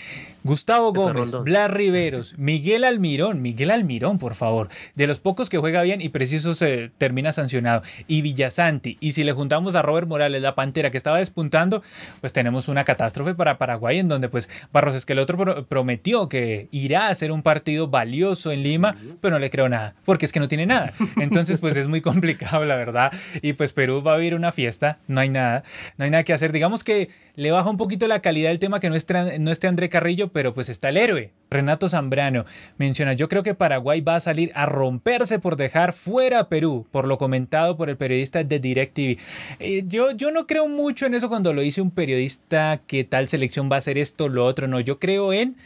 [0.45, 5.83] Gustavo Gómez, Blas Riveros, Miguel Almirón, Miguel Almirón, por favor, de los pocos que juega
[5.83, 10.43] bien y preciso se termina sancionado, y Villasanti, y si le juntamos a Robert Morales,
[10.43, 11.83] la Pantera, que estaba despuntando,
[12.21, 15.37] pues tenemos una catástrofe para Paraguay, en donde pues Barros es que el otro
[15.93, 19.95] prometió que irá a hacer un partido valioso en Lima, pero no le creo nada,
[20.05, 20.95] porque es que no tiene nada.
[21.17, 23.13] Entonces pues es muy complicado, la verdad,
[23.43, 25.65] y pues Perú va a vivir una fiesta, no hay nada,
[25.99, 26.53] no hay nada que hacer.
[26.53, 28.97] Digamos que le baja un poquito la calidad del tema que no,
[29.39, 31.33] no esté André Carrillo, pero pues está el héroe.
[31.53, 32.45] Renato Zambrano
[32.79, 36.87] menciona, yo creo que Paraguay va a salir a romperse por dejar fuera a Perú,
[36.91, 39.19] por lo comentado por el periodista de DirecTV.
[39.61, 43.29] Eh, yo, yo no creo mucho en eso cuando lo dice un periodista que tal
[43.29, 45.57] selección va a hacer esto, lo otro, no, yo creo en...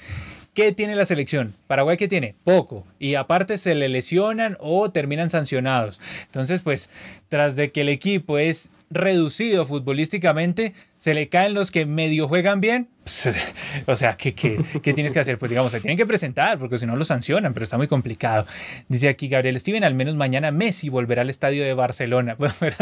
[0.56, 1.54] ¿Qué tiene la selección?
[1.66, 2.34] Paraguay ¿qué tiene?
[2.42, 2.86] Poco.
[2.98, 6.00] Y aparte se le lesionan o terminan sancionados.
[6.24, 6.88] Entonces, pues,
[7.28, 12.60] tras de que el equipo es reducido futbolísticamente, se le caen los que medio juegan
[12.60, 12.88] bien.
[13.86, 15.38] o sea, ¿qué, qué, qué tienes que hacer?
[15.38, 18.46] Pues digamos, se tienen que presentar porque si no lo sancionan, pero está muy complicado.
[18.88, 22.36] Dice aquí Gabriel Steven, al menos mañana Messi volverá al estadio de Barcelona.
[22.58, 22.76] Bueno,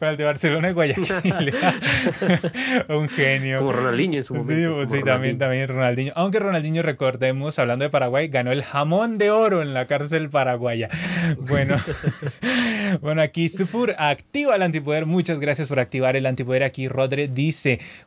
[0.00, 1.54] al de, Barcelona de Guayaquil.
[2.88, 3.58] Un genio.
[3.58, 4.86] Como Ronaldinho en su momento.
[4.86, 6.12] Sí, también, también Ronaldinho.
[6.16, 10.88] Aunque Ronaldinho, recordemos, hablando de Paraguay, ganó el jamón de oro en la cárcel paraguaya.
[11.38, 11.76] Bueno,
[13.00, 15.06] bueno aquí Sufur activa el antipoder.
[15.06, 16.62] Muchas gracias por activar el antipoder.
[16.62, 17.49] Aquí Rodre dice,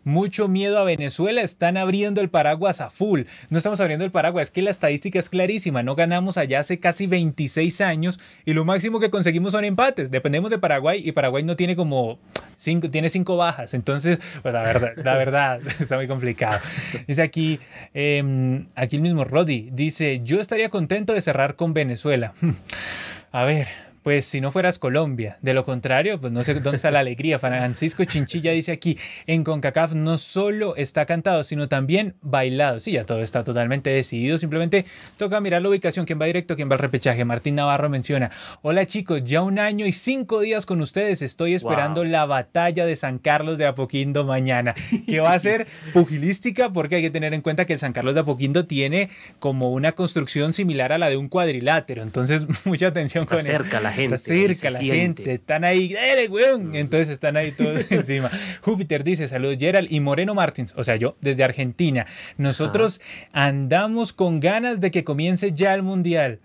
[0.04, 3.22] mucho miedo a Venezuela, están abriendo el paraguas a full.
[3.50, 6.80] No estamos abriendo el paraguas, es que la estadística es clarísima, no ganamos allá hace
[6.80, 10.12] casi 26 años y lo máximo que conseguimos son empates.
[10.12, 12.20] Dependemos de Paraguay y Paraguay no tiene como
[12.56, 13.74] cinco, tiene cinco bajas.
[13.74, 16.60] Entonces, pues la verdad, la verdad, está muy complicado.
[17.08, 17.60] Dice aquí,
[17.94, 22.34] em, aquí el mismo Roddy, dice, yo estaría contento de cerrar con Venezuela.
[23.32, 23.68] A ver,
[24.04, 25.38] pues si no fueras Colombia.
[25.42, 27.40] De lo contrario, pues no sé dónde está la alegría.
[27.40, 32.80] Francisco Chinchilla dice aquí, en CONCACAF no solo está cantado, sino también bailado.
[32.80, 34.38] Sí, ya todo está totalmente decidido.
[34.38, 34.86] Simplemente
[35.18, 37.24] toca mirar la ubicación, quién va directo, quién va al repechaje.
[37.24, 38.30] Martín Navarro menciona,
[38.62, 41.22] hola chicos, ya un año y cinco días con ustedes.
[41.22, 44.76] Estoy esperando la batalla de San Carlos de Apoquindo mañana,
[45.08, 48.16] que va a ser pugilística porque hay que tener en cuenta que el San Carlos
[48.16, 52.04] de Apoquindo tiene como una construcción similar a la de un cuadrilátero.
[52.04, 54.16] Entonces, mucha atención está cerca la gente.
[54.16, 55.34] Está cerca la gente.
[55.34, 56.70] Están ahí, ¡dale, weón!
[56.70, 56.76] Mm.
[56.76, 58.30] Entonces están ahí todos encima.
[58.62, 62.06] Júpiter dice, saludos Gerald y Moreno Martins, o sea, yo desde Argentina.
[62.38, 66.40] Nosotros andamos con ganas de que comience ya el Mundial.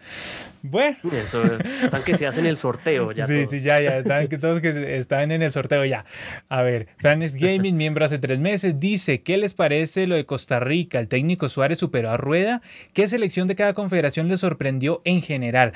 [0.62, 0.96] Bueno.
[1.12, 1.42] Eso,
[1.82, 3.26] están que se hacen el sorteo ya.
[3.26, 3.98] Sí, sí, ya, ya.
[3.98, 6.04] Están que todos que están en el sorteo ya.
[6.48, 10.60] A ver, Franes Gaming, miembro hace tres meses, dice: ¿Qué les parece lo de Costa
[10.60, 10.98] Rica?
[10.98, 12.60] El técnico Suárez superó a Rueda.
[12.92, 15.72] ¿Qué selección de cada confederación le sorprendió en general?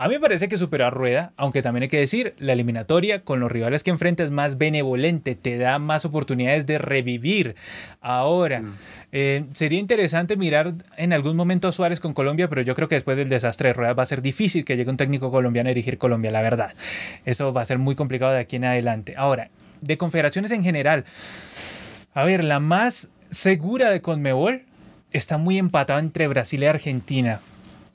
[0.00, 3.24] A mí me parece que superó a Rueda, aunque también hay que decir, la eliminatoria
[3.24, 7.56] con los rivales que enfrenta es más benevolente, te da más oportunidades de revivir.
[8.00, 8.74] Ahora, mm.
[9.10, 12.94] eh, sería interesante mirar en algún momento a Suárez con Colombia, pero yo creo que
[12.94, 15.70] después del desastre de Rueda va a ser difícil que llegue un técnico colombiano a
[15.70, 16.74] dirigir Colombia, la verdad.
[17.24, 19.14] Eso va a ser muy complicado de aquí en adelante.
[19.16, 21.06] Ahora, de confederaciones en general,
[22.14, 24.62] a ver, la más segura de Conmebol
[25.12, 27.40] está muy empatada entre Brasil y Argentina.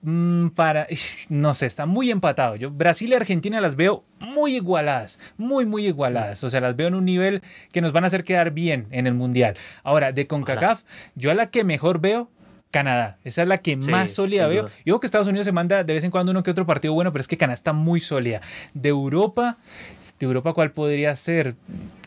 [0.03, 0.87] Mm, para,
[1.29, 2.55] no sé, está muy empatado.
[2.55, 6.43] Yo Brasil y Argentina las veo muy igualadas, muy, muy igualadas.
[6.43, 7.41] O sea, las veo en un nivel
[7.71, 9.55] que nos van a hacer quedar bien en el Mundial.
[9.83, 10.83] Ahora, de CONCACAF,
[11.15, 12.29] yo a la que mejor veo
[12.73, 13.19] Canadá.
[13.23, 14.67] Esa es la que más sólida veo.
[14.83, 17.13] Yo que Estados Unidos se manda de vez en cuando uno que otro partido bueno,
[17.13, 18.41] pero es que Canadá está muy sólida.
[18.73, 19.57] De Europa,
[20.19, 21.55] de Europa, ¿cuál podría ser?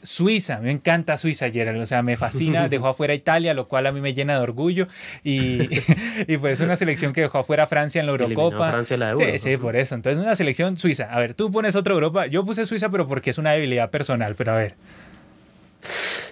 [0.02, 3.92] Suiza, me encanta Suiza, Gerald, o sea, me fascina, dejó afuera Italia, lo cual a
[3.92, 4.86] mí me llena de orgullo,
[5.24, 5.68] y,
[6.28, 8.70] y pues una selección que dejó afuera Francia en la Eurocopa.
[8.70, 11.04] Francia la sí, sí, por eso, entonces una selección Suiza.
[11.12, 14.34] A ver, tú pones otra Europa, yo puse Suiza, pero porque es una debilidad personal,
[14.36, 14.74] pero a ver.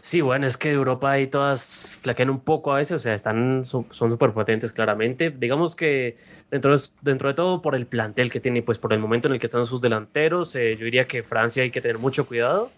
[0.04, 3.64] Sí, bueno, es que Europa ahí todas flaquean un poco a veces, o sea, están,
[3.64, 5.30] son súper potentes claramente.
[5.30, 6.16] Digamos que
[6.50, 9.34] dentro de, dentro de todo, por el plantel que tiene, pues por el momento en
[9.34, 12.70] el que están sus delanteros, eh, yo diría que Francia hay que tener mucho cuidado,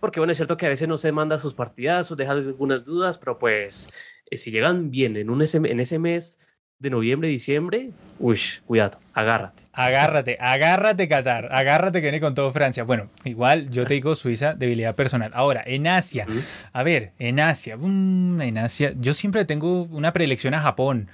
[0.00, 3.18] porque bueno, es cierto que a veces no se manda sus partidazos, deja algunas dudas,
[3.18, 6.51] pero pues eh, si llegan bien en, un en ese mes
[6.82, 9.62] de noviembre, diciembre, uy, cuidado, agárrate.
[9.72, 12.82] Agárrate, agárrate Qatar, agárrate que viene con todo Francia.
[12.82, 15.30] Bueno, igual yo te digo Suiza, debilidad personal.
[15.32, 16.26] Ahora, en Asia,
[16.72, 21.08] a ver, en Asia, mm, en Asia, yo siempre tengo una preelección a Japón.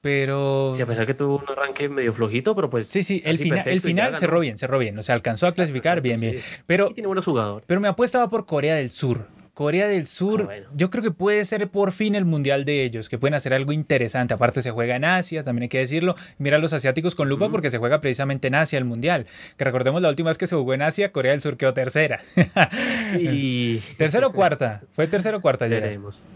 [0.00, 0.70] Pero.
[0.72, 2.86] Sí, a pesar que tuvo un arranque medio flojito, pero pues.
[2.86, 4.98] Sí, sí, el, final, el final cerró bien, cerró bien.
[4.98, 6.36] O sea, alcanzó a clasificar bien, bien.
[6.64, 7.64] Pero, tiene buenos jugadores.
[7.66, 9.26] Pero me apuestaba por Corea del Sur.
[9.56, 13.08] Corea del Sur, ah, yo creo que puede ser por fin el mundial de ellos,
[13.08, 14.34] que pueden hacer algo interesante.
[14.34, 16.14] Aparte se juega en Asia, también hay que decirlo.
[16.36, 19.24] Mira a los asiáticos con lupa porque se juega precisamente en Asia el mundial.
[19.56, 22.20] Que recordemos la última vez que se jugó en Asia, Corea del Sur quedó tercera.
[23.18, 23.78] y...
[23.96, 24.82] ¿Tercera o cuarta?
[24.92, 25.76] Fue tercera o cuarta ya.
[25.76, 26.26] Veremos.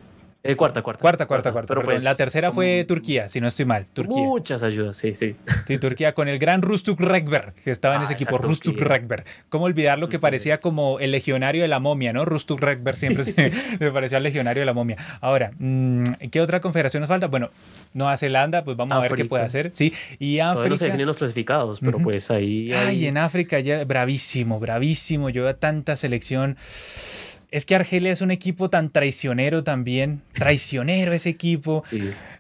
[0.43, 1.03] Eh, cuarta, cuarta.
[1.03, 1.75] Cuarta, cuarta, cuarta.
[1.75, 3.87] Pero pues, la tercera fue Turquía, si no estoy mal.
[3.93, 4.17] Turquía.
[4.17, 5.37] Muchas ayudas, sí, sí.
[5.67, 8.39] Sí, Turquía con el gran Rustuk Rekber, que estaba en ah, ese equipo.
[8.39, 9.25] Rustuk Rekber.
[9.51, 12.25] ¿Cómo olvidar lo que parecía como el legionario de la momia, ¿no?
[12.25, 13.35] Rustuk Rekber siempre se,
[13.81, 14.97] me pareció al legionario de la momia.
[15.21, 17.27] Ahora, mm, ¿qué otra confederación nos falta?
[17.27, 17.51] Bueno,
[17.93, 19.71] Nueva Zelanda, pues vamos a ver qué puede hacer.
[19.75, 20.71] Sí, y África.
[20.71, 22.73] no se definen los clasificados, pero pues ahí.
[22.73, 25.29] Ay, en África ya bravísimo, bravísimo.
[25.29, 26.57] Yo veo tanta selección.
[27.51, 30.23] Es que Argelia es un equipo tan traicionero también.
[30.33, 31.85] Traicionero ese equipo.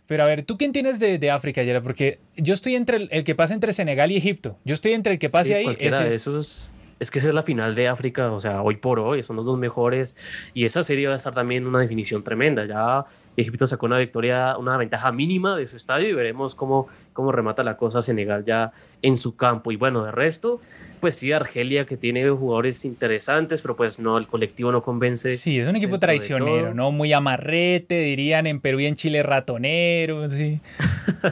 [0.06, 1.82] Pero a ver, ¿tú quién tienes de, de África, Yera?
[1.82, 4.58] Porque yo estoy entre el, que pasa entre Senegal y Egipto.
[4.64, 5.64] Yo estoy entre el que pase ahí.
[5.64, 9.01] Cualquiera de esos es que esa es la final de África, o sea, hoy por
[9.01, 10.14] hoy son los dos mejores
[10.53, 12.66] y esa serie va a estar también una definición tremenda.
[12.66, 13.07] Ya
[13.38, 17.62] Egipto sacó una victoria, una ventaja mínima de su estadio y veremos cómo, cómo remata
[17.62, 19.72] la cosa Senegal ya en su campo.
[19.72, 20.61] Y bueno, de resto,
[21.01, 25.30] pues sí, Argelia que tiene jugadores interesantes, pero pues no, el colectivo no convence.
[25.30, 26.92] Sí, es un equipo traicionero, ¿no?
[26.92, 30.61] Muy amarrete, dirían en Perú y en Chile ratonero, sí.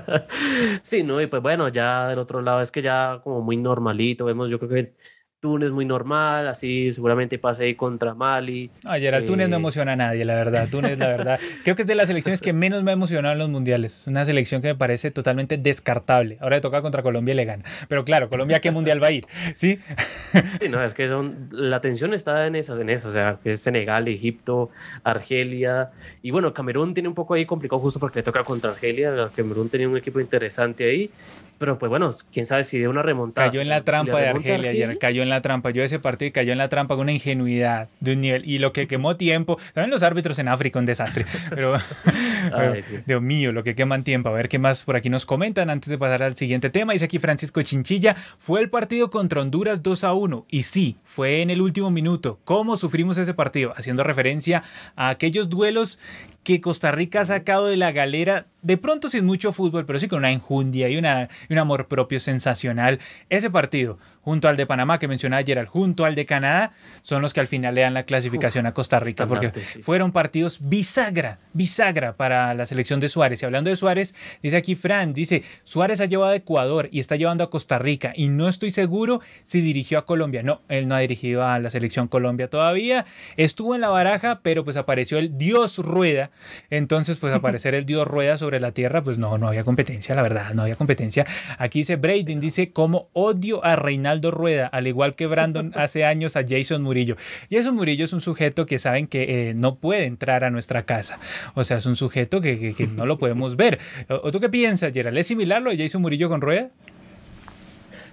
[0.83, 4.25] sí, no, y pues bueno, ya del otro lado es que ya como muy normalito,
[4.25, 4.93] vemos, yo creo que
[5.41, 8.71] Túnez muy normal, así seguramente pase ahí contra Mali.
[8.85, 10.69] Ayer el Túnez no eh, emociona a nadie, la verdad.
[10.69, 13.39] Túnez, la verdad, creo que es de las selecciones que menos me ha emocionado en
[13.39, 14.05] los mundiales.
[14.09, 16.39] Una selección que me parece totalmente descartable.
[16.41, 17.63] Ahora le toca contra Colombia y le gana.
[17.87, 19.27] Pero claro, Colombia, ¿qué mundial va a ir?
[19.55, 19.79] ¿Sí?
[20.61, 23.07] sí no, es que son, la tensión está en esas, en eso.
[23.07, 24.71] O sea, que es Senegal, Egipto,
[25.05, 25.91] Argelia.
[26.21, 29.31] Y bueno, Camerún tiene un poco ahí complicado justo porque le toca contra Argelia.
[29.37, 31.13] Camerún tenía un equipo interesante ahí.
[31.59, 33.49] Pero pues bueno, quién sabe si de una remontada.
[33.49, 35.71] Cayó en la trampa de Argelia, ayer, cayó en la trampa.
[35.71, 38.49] Yo ese partido y cayó en la trampa con una ingenuidad de un nivel.
[38.49, 41.27] Y lo que quemó tiempo, también los árbitros en África, un desastre.
[41.51, 41.77] Pero,
[43.07, 44.29] Dios mío, lo que queman tiempo.
[44.29, 46.93] A ver qué más por aquí nos comentan antes de pasar al siguiente tema.
[46.93, 50.47] Dice aquí Francisco Chinchilla, fue el partido contra Honduras 2 a 1.
[50.49, 52.39] Y sí, fue en el último minuto.
[52.45, 53.73] ¿Cómo sufrimos ese partido?
[53.77, 54.63] Haciendo referencia
[54.95, 55.99] a aquellos duelos
[56.43, 60.09] que Costa Rica ha sacado de la galera, de pronto sin mucho fútbol, pero sí
[60.09, 63.01] con una enjundia y, una, y un amor propio sensacional.
[63.29, 63.99] Ese partido
[64.29, 67.47] junto al de Panamá que mencionaba Gerald, junto al de Canadá, son los que al
[67.47, 69.49] final le dan la clasificación a Costa Rica, porque
[69.81, 73.41] fueron partidos bisagra, bisagra para la selección de Suárez.
[73.41, 77.17] Y hablando de Suárez, dice aquí Fran, dice, Suárez ha llevado a Ecuador y está
[77.17, 80.43] llevando a Costa Rica y no estoy seguro si dirigió a Colombia.
[80.43, 83.07] No, él no ha dirigido a la selección Colombia todavía.
[83.39, 86.33] Estuvo en la baraja, pero pues apareció el Dios Rueda.
[86.69, 90.21] Entonces, pues aparecer el Dios Rueda sobre la tierra, pues no, no había competencia, la
[90.21, 91.25] verdad, no había competencia.
[91.57, 96.37] Aquí dice Braden, dice, como odio a Reinaldo Rueda, al igual que Brandon hace años
[96.37, 97.17] a Jason Murillo.
[97.51, 101.19] Jason Murillo es un sujeto que saben que eh, no puede entrar a nuestra casa.
[101.55, 103.79] O sea, es un sujeto que, no lo podemos ver.
[104.09, 105.17] ¿O, tú qué piensas, Gerald?
[105.17, 106.71] ¿Es similar lo de Jason Murillo con Rueda?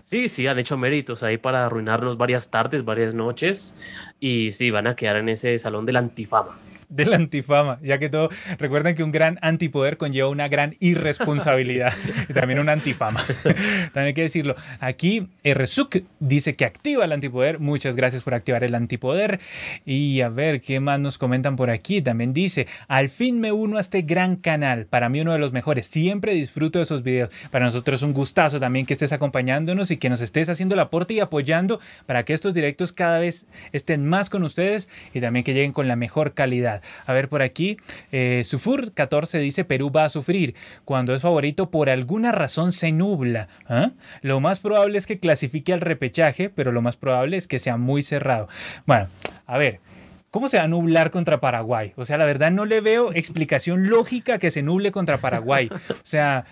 [0.02, 3.76] Sí, sí, han hecho méritos ahí para arruinarnos varias tardes, varias noches
[4.20, 7.98] y sí, van a quedar en ese salón de la antifama de la antifama, ya
[7.98, 11.94] que todo, recuerden que un gran antipoder conlleva una gran irresponsabilidad
[12.30, 13.24] y también una antifama.
[13.44, 14.56] también hay que decirlo.
[14.80, 17.60] Aquí Rsuk dice que activa el antipoder.
[17.60, 19.40] Muchas gracias por activar el antipoder.
[19.86, 22.02] Y a ver, ¿qué más nos comentan por aquí?
[22.02, 24.86] También dice, al fin me uno a este gran canal.
[24.86, 25.88] Para mí uno de los mejores.
[25.88, 27.30] Siempre disfruto de esos videos.
[27.52, 30.80] Para nosotros es un gustazo también que estés acompañándonos y que nos estés haciendo el
[30.80, 35.44] aporte y apoyando para que estos directos cada vez estén más con ustedes y también
[35.44, 36.75] que lleguen con la mejor calidad.
[37.06, 37.78] A ver por aquí,
[38.12, 40.56] eh, Sufur 14 dice Perú va a sufrir.
[40.84, 43.48] Cuando es favorito por alguna razón se nubla.
[43.68, 43.92] ¿ah?
[44.22, 47.78] Lo más probable es que clasifique al repechaje, pero lo más probable es que sea
[47.78, 48.48] muy cerrado.
[48.86, 49.08] Bueno,
[49.46, 49.80] a ver.
[50.32, 51.94] ¿Cómo se va a nublar contra Paraguay?
[51.96, 55.70] O sea, la verdad no le veo explicación lógica que se nuble contra Paraguay.
[55.72, 56.44] O sea,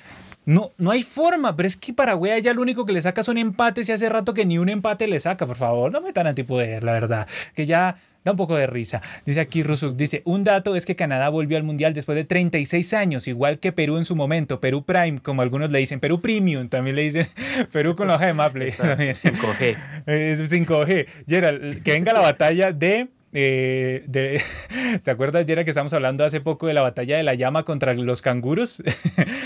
[0.45, 3.38] no, no hay forma, pero es que Paraguay ya lo único que le saca son
[3.38, 6.28] empates y hace rato que ni un empate le saca, por favor, no me tan
[6.28, 7.28] antipoder, la verdad.
[7.55, 9.01] Que ya Da un poco de risa.
[9.26, 12.93] Dice aquí Rusuk, dice, un dato es que Canadá volvió al Mundial después de 36
[12.93, 16.69] años, igual que Perú en su momento, Perú Prime, como algunos le dicen, Perú Premium,
[16.69, 17.28] también le dicen
[17.71, 18.71] Perú con la hoja de Maple.
[18.71, 19.78] 5G.
[20.05, 21.07] Es 5G.
[21.28, 24.41] Gerald, que venga la batalla de eh, de,
[25.01, 27.93] ¿Se acuerdas, ayer que estamos hablando hace poco de la batalla de la llama contra
[27.93, 28.81] los canguros?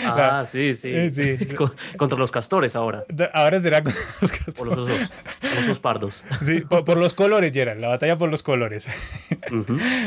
[0.09, 0.89] Ah, sí, sí.
[0.93, 1.55] Eh,
[1.97, 3.03] contra los castores ahora.
[3.33, 4.55] Ahora será contra los castores.
[4.55, 4.89] Por los
[5.59, 6.25] osos, pardos.
[6.45, 8.89] Sí, por, los colores, Gerald, la batalla por los colores.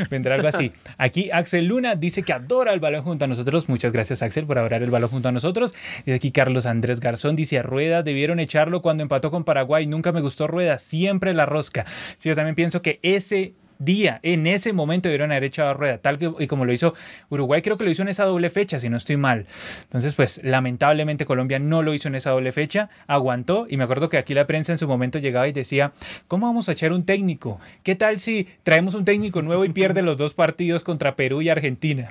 [0.09, 0.71] Vendrá algo así.
[0.97, 3.69] Aquí Axel Luna dice que adora el balón junto a nosotros.
[3.69, 5.75] Muchas gracias, Axel, por adorar el balón junto a nosotros.
[6.05, 9.85] Y aquí Carlos Andrés Garzón dice a Rueda debieron echarlo cuando empató con Paraguay.
[9.85, 11.85] Nunca me gustó Rueda, siempre la rosca.
[12.17, 13.53] Sí, yo también pienso que ese
[13.83, 16.93] día, en ese momento debieron haber echado a rueda, tal que, y como lo hizo
[17.29, 19.45] Uruguay, creo que lo hizo en esa doble fecha, si no estoy mal.
[19.83, 24.09] Entonces, pues lamentablemente Colombia no lo hizo en esa doble fecha, aguantó y me acuerdo
[24.09, 25.93] que aquí la prensa en su momento llegaba y decía,
[26.27, 27.59] ¿cómo vamos a echar un técnico?
[27.83, 31.49] ¿Qué tal si traemos un técnico nuevo y pierde los dos partidos contra Perú y
[31.49, 32.09] Argentina?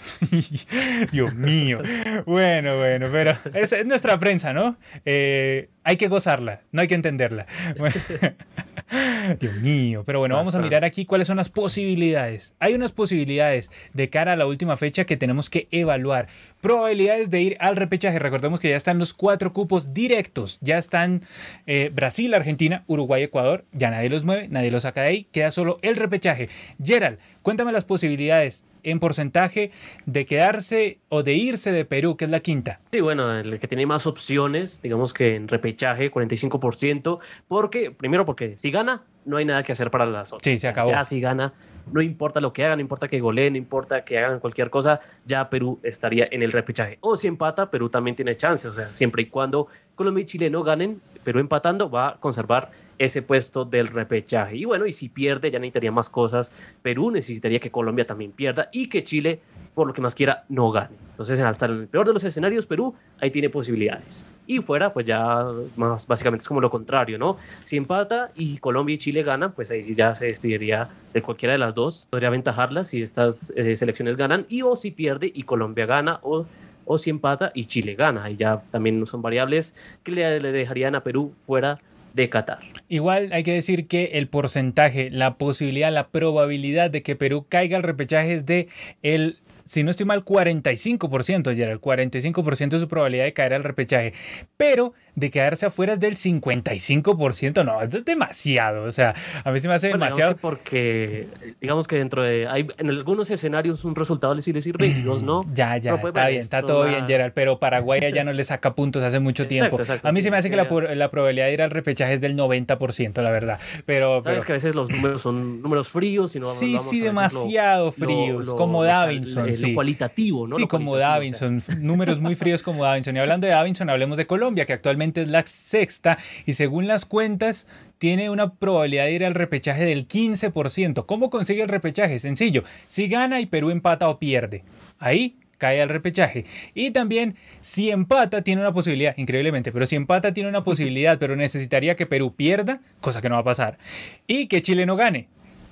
[1.13, 1.81] Dios mío.
[2.27, 4.77] Bueno, bueno, pero es, es nuestra prensa, ¿no?
[5.05, 7.47] Eh, hay que gozarla, no hay que entenderla.
[9.39, 12.55] Dios mío, pero bueno, vamos a mirar aquí cuáles son las posibilidades.
[12.59, 16.27] Hay unas posibilidades de cara a la última fecha que tenemos que evaluar.
[16.61, 18.19] Probabilidades de ir al repechaje.
[18.19, 20.59] Recordemos que ya están los cuatro cupos directos.
[20.61, 21.23] Ya están
[21.67, 23.65] eh, Brasil, Argentina, Uruguay, Ecuador.
[23.73, 25.25] Ya nadie los mueve, nadie los saca de ahí.
[25.31, 26.49] Queda solo el repechaje.
[26.83, 29.71] Gerald, cuéntame las posibilidades en porcentaje
[30.07, 32.81] de quedarse o de irse de Perú, que es la quinta.
[32.93, 37.19] Sí, bueno, el que tiene más opciones, digamos que en repechaje, 45%,
[37.49, 40.45] porque, primero porque si gana, no hay nada que hacer para las otras.
[40.45, 40.91] Sí, se acabó.
[40.91, 41.53] Ya si gana,
[41.93, 45.01] no importa lo que hagan, no importa que goleen, no importa que hagan cualquier cosa,
[45.27, 46.99] ya Perú estaría en el repechaje.
[47.01, 50.51] O si empata, Perú también tiene chance, o sea, siempre y cuando Colombia y Chile
[50.51, 54.57] no ganen, Perú empatando va a conservar ese puesto del repechaje.
[54.57, 56.51] Y bueno, y si pierde, ya necesitaría más cosas.
[56.83, 59.41] Perú necesitaría que Colombia también pierda y que Chile
[59.75, 60.97] por lo que más quiera, no gane.
[61.13, 64.39] Entonces, hasta el peor de los escenarios, Perú ahí tiene posibilidades.
[64.47, 65.45] Y fuera, pues ya
[65.77, 67.37] más básicamente es como lo contrario, ¿no?
[67.63, 71.53] Si empata y Colombia y Chile ganan, pues ahí sí ya se despediría de cualquiera
[71.53, 72.09] de las dos.
[72.11, 76.47] Podría aventajarla si estas eh, selecciones ganan, y o si pierde y Colombia gana, o,
[76.87, 78.25] o si empata y Chile gana.
[78.25, 81.79] Ahí ya también son variables que le dejarían a Perú fuera
[82.15, 82.61] de Qatar.
[82.89, 87.77] Igual hay que decir que el porcentaje, la posibilidad, la probabilidad de que Perú caiga
[87.77, 88.69] al repechaje es de
[89.03, 89.39] el
[89.71, 94.15] si no estoy mal, 45%, ya el 45% de su probabilidad de caer al repechaje.
[94.57, 97.65] Pero de quedarse afuera es del 55%.
[97.65, 98.85] No, eso es demasiado.
[98.85, 99.15] O sea,
[99.45, 100.37] a mí se me hace demasiado.
[100.37, 101.29] porque,
[101.61, 102.49] digamos que dentro de.
[102.49, 105.43] Hay, en algunos escenarios un resultado sí le sirve y dos no.
[105.53, 107.33] Ya, ya, está bien, está todo bien, Gerald.
[107.35, 109.79] Pero Paraguay ya no le saca puntos hace mucho tiempo.
[110.03, 112.37] a mí se me hace que la, la, probabilidad de ir al repechaje es del
[112.37, 113.59] 90%, la verdad.
[113.87, 117.93] Pero, Sabes que a veces los números son números fríos y no Sí, sí, demasiado
[117.93, 119.53] fríos, como Davinson.
[119.53, 119.75] sí.
[119.75, 120.57] cualitativo, ¿no?
[120.57, 121.63] Sí, como Davinson.
[121.79, 123.17] Números muy fríos como Davinson.
[123.17, 127.05] Y hablando de Davinson, hablemos de Colombia, que actualmente es la sexta y según las
[127.05, 127.67] cuentas
[127.99, 131.05] tiene una probabilidad de ir al repechaje del 15%.
[131.05, 132.19] ¿Cómo consigue el repechaje?
[132.19, 134.65] Sencillo, si gana y Perú empata o pierde.
[134.99, 136.47] Ahí cae al repechaje.
[136.75, 141.37] Y también si empata tiene una posibilidad, increíblemente, pero si empata tiene una posibilidad, pero
[141.37, 143.79] necesitaría que Perú pierda, cosa que no va a pasar.
[144.27, 145.29] Y que Chile no gane.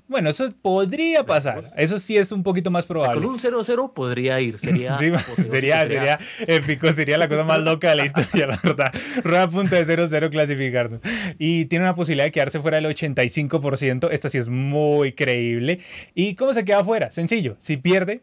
[0.08, 1.60] Bueno, eso podría pasar.
[1.76, 3.20] Eso sí es un poquito más probable.
[3.20, 4.58] con un 0-0 podría ir.
[4.58, 4.96] Sería,
[5.50, 6.90] sería, sería, épico.
[6.92, 8.92] Sería la cosa más loca de la historia, la verdad.
[9.22, 11.00] Rueda punto de 0-0 clasificarnos.
[11.38, 14.08] Y tiene una posibilidad de quedarse fuera del 85%.
[14.10, 15.80] Esta sí es muy creíble.
[16.14, 17.10] ¿Y cómo se queda fuera?
[17.10, 17.56] Sencillo.
[17.58, 18.22] Si pierde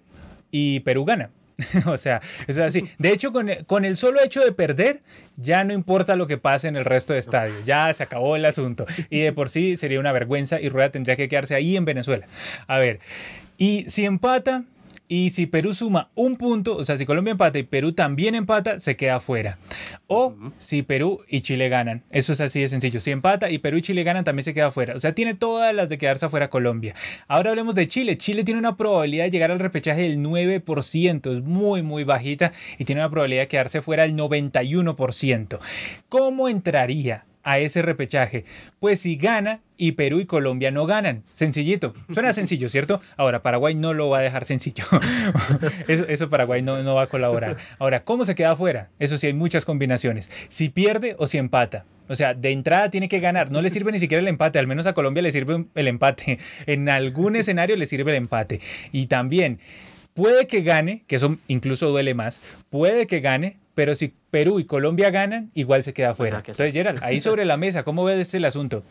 [0.50, 1.30] y Perú gana.
[1.86, 2.90] o sea, eso es así.
[2.98, 5.02] De hecho, con el, con el, solo hecho de perder,
[5.38, 7.66] ya no importa lo que pase en el resto de estadios.
[7.66, 8.86] Ya se acabó el asunto.
[9.10, 12.28] Y de por sí sería una vergüenza y Rueda tendría que quedarse ahí en Venezuela.
[12.68, 13.00] A ver,
[13.58, 14.64] y si empata,
[15.08, 18.80] y si Perú suma un punto, o sea, si Colombia empata y Perú también empata,
[18.80, 19.60] se queda fuera.
[20.08, 22.04] O si Perú y Chile ganan.
[22.10, 23.00] Eso es así de sencillo.
[23.00, 24.96] Si empata y Perú y Chile ganan, también se queda fuera.
[24.96, 26.96] O sea, tiene todas las de quedarse afuera Colombia.
[27.28, 28.18] Ahora hablemos de Chile.
[28.18, 31.34] Chile tiene una probabilidad de llegar al repechaje del 9%.
[31.38, 32.52] Es muy, muy bajita.
[32.80, 35.60] Y tiene una probabilidad de quedarse fuera del 91%.
[36.10, 37.26] ¿Cómo entraría?
[37.46, 38.44] A ese repechaje?
[38.80, 41.24] Pues si gana y Perú y Colombia no ganan.
[41.32, 41.94] Sencillito.
[42.12, 43.02] Suena sencillo, ¿cierto?
[43.16, 44.84] Ahora, Paraguay no lo va a dejar sencillo.
[45.88, 47.56] eso, Paraguay no, no va a colaborar.
[47.80, 48.90] Ahora, ¿cómo se queda afuera?
[49.00, 50.30] Eso sí, hay muchas combinaciones.
[50.50, 51.86] Si pierde o si empata.
[52.08, 53.52] O sea, de entrada tiene que ganar.
[53.52, 54.60] No le sirve ni siquiera el empate.
[54.60, 56.40] Al menos a Colombia le sirve el empate.
[56.66, 58.60] En algún escenario le sirve el empate.
[58.92, 59.60] Y también
[60.14, 62.42] puede que gane, que eso incluso duele más.
[62.70, 66.38] Puede que gane, pero si Perú y Colombia ganan, igual se queda fuera.
[66.38, 68.84] Entonces, Gerald, ahí sobre la mesa, ¿cómo ves el asunto?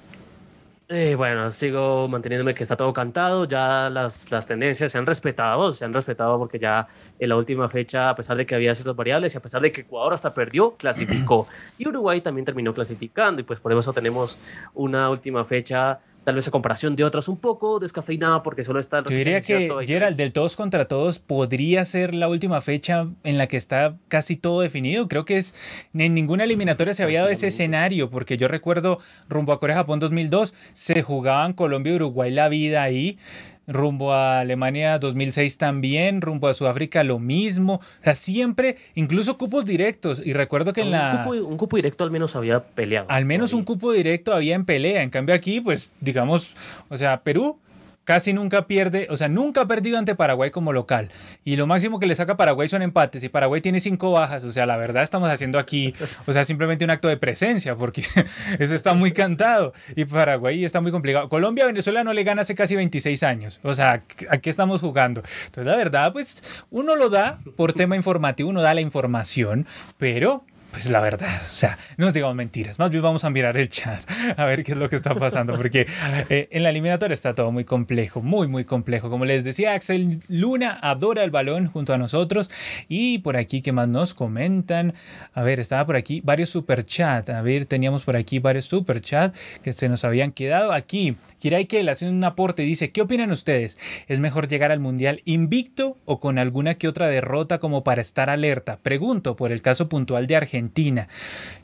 [0.87, 5.73] Eh, bueno, sigo manteniéndome que está todo cantado, ya las, las tendencias se han respetado,
[5.73, 6.87] se han respetado porque ya
[7.19, 9.73] en la última fecha, a pesar de que había ciertas variables y a pesar de
[9.73, 11.49] que Ecuador hasta perdió, clasificó.
[11.79, 14.39] Y Uruguay también terminó clasificando y pues por eso tenemos
[14.75, 19.03] una última fecha tal vez a comparación de otras un poco descafeinada porque solo está...
[19.03, 23.47] Yo diría que Gerald, del todos contra todos podría ser la última fecha en la
[23.47, 25.07] que está casi todo definido.
[25.09, 25.55] Creo que es
[25.93, 28.99] en ninguna eliminatoria se había dado ese escenario porque yo recuerdo
[29.29, 33.19] rumbo a Corea-Japón 2002 se jugaban Colombia y Uruguay la vida ahí
[33.67, 39.65] rumbo a Alemania 2006 también, rumbo a Sudáfrica lo mismo, o sea, siempre, incluso cupos
[39.65, 41.27] directos, y recuerdo que en la...
[41.27, 43.07] un cupo directo al menos había peleado.
[43.09, 46.55] Al menos un cupo directo había en pelea, en cambio aquí, pues, digamos,
[46.89, 47.59] o sea, Perú
[48.05, 51.11] casi nunca pierde, o sea, nunca ha perdido ante Paraguay como local.
[51.43, 53.25] Y lo máximo que le saca Paraguay son empates.
[53.25, 54.45] Y Paraguay tiene cinco bajas.
[54.45, 55.95] O sea, la verdad estamos haciendo aquí,
[56.27, 58.05] o sea, simplemente un acto de presencia, porque
[58.59, 59.73] eso está muy cantado.
[59.97, 61.29] Y Paraguay está muy complicado.
[61.29, 63.61] Colombia Venezuela no le gana hace casi 26 años.
[63.63, 65.23] O sea, ¿a qué estamos jugando?
[65.47, 69.67] Entonces, la verdad, pues uno lo da por tema informativo, uno da la información,
[69.99, 70.45] pero
[70.75, 73.69] pues la verdad, o sea, no nos digamos mentiras, más bien vamos a mirar el
[73.69, 74.03] chat
[74.37, 75.87] a ver qué es lo que está pasando, porque
[76.29, 79.09] eh, en la eliminatoria está todo muy complejo, muy, muy complejo.
[79.09, 82.51] Como les decía, Axel Luna adora el balón junto a nosotros
[82.89, 84.95] y por aquí, ¿qué más nos comentan?
[85.33, 89.01] A ver, estaba por aquí varios super chat, a ver, teníamos por aquí varios super
[89.01, 91.17] chat que se nos habían quedado aquí.
[91.45, 93.77] Kirai le hace un aporte y dice, ¿qué opinan ustedes?
[94.09, 98.31] ¿Es mejor llegar al Mundial invicto o con alguna que otra derrota como para estar
[98.31, 98.79] alerta?
[98.83, 101.07] Pregunto por el caso puntual de Argentina.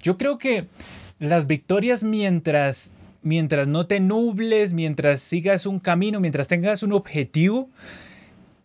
[0.03, 0.67] Yo creo que
[1.19, 7.71] las victorias mientras mientras no te nubles, mientras sigas un camino, mientras tengas un objetivo,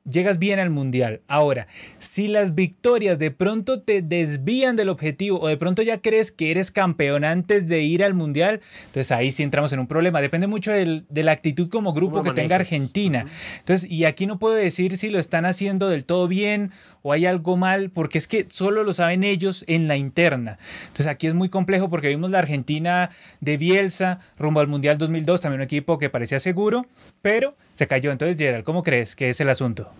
[0.10, 1.22] llegas bien al mundial.
[1.28, 6.32] Ahora, si las victorias de pronto te desvían del objetivo o de pronto ya crees
[6.32, 10.22] que eres campeón antes de ir al mundial, entonces ahí sí entramos en un problema.
[10.22, 13.26] Depende mucho de la actitud como grupo que tenga Argentina.
[13.60, 16.72] Entonces, y aquí no puedo decir si lo están haciendo del todo bien
[17.08, 20.58] o hay algo mal, porque es que solo lo saben ellos en la interna.
[20.88, 25.40] Entonces aquí es muy complejo porque vimos la Argentina de Bielsa rumbo al Mundial 2002,
[25.40, 26.88] también un equipo que parecía seguro,
[27.22, 28.12] pero se cayó.
[28.12, 29.92] Entonces, Gerald, ¿cómo crees que es el asunto?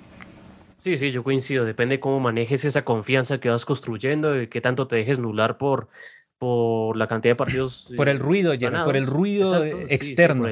[0.80, 1.64] Sí, sí, yo coincido.
[1.64, 5.90] Depende cómo manejes esa confianza que vas construyendo y qué tanto te dejes nular por,
[6.40, 7.94] por la cantidad de partidos.
[7.96, 10.48] por el ruido, Gerald, por el ruido externo.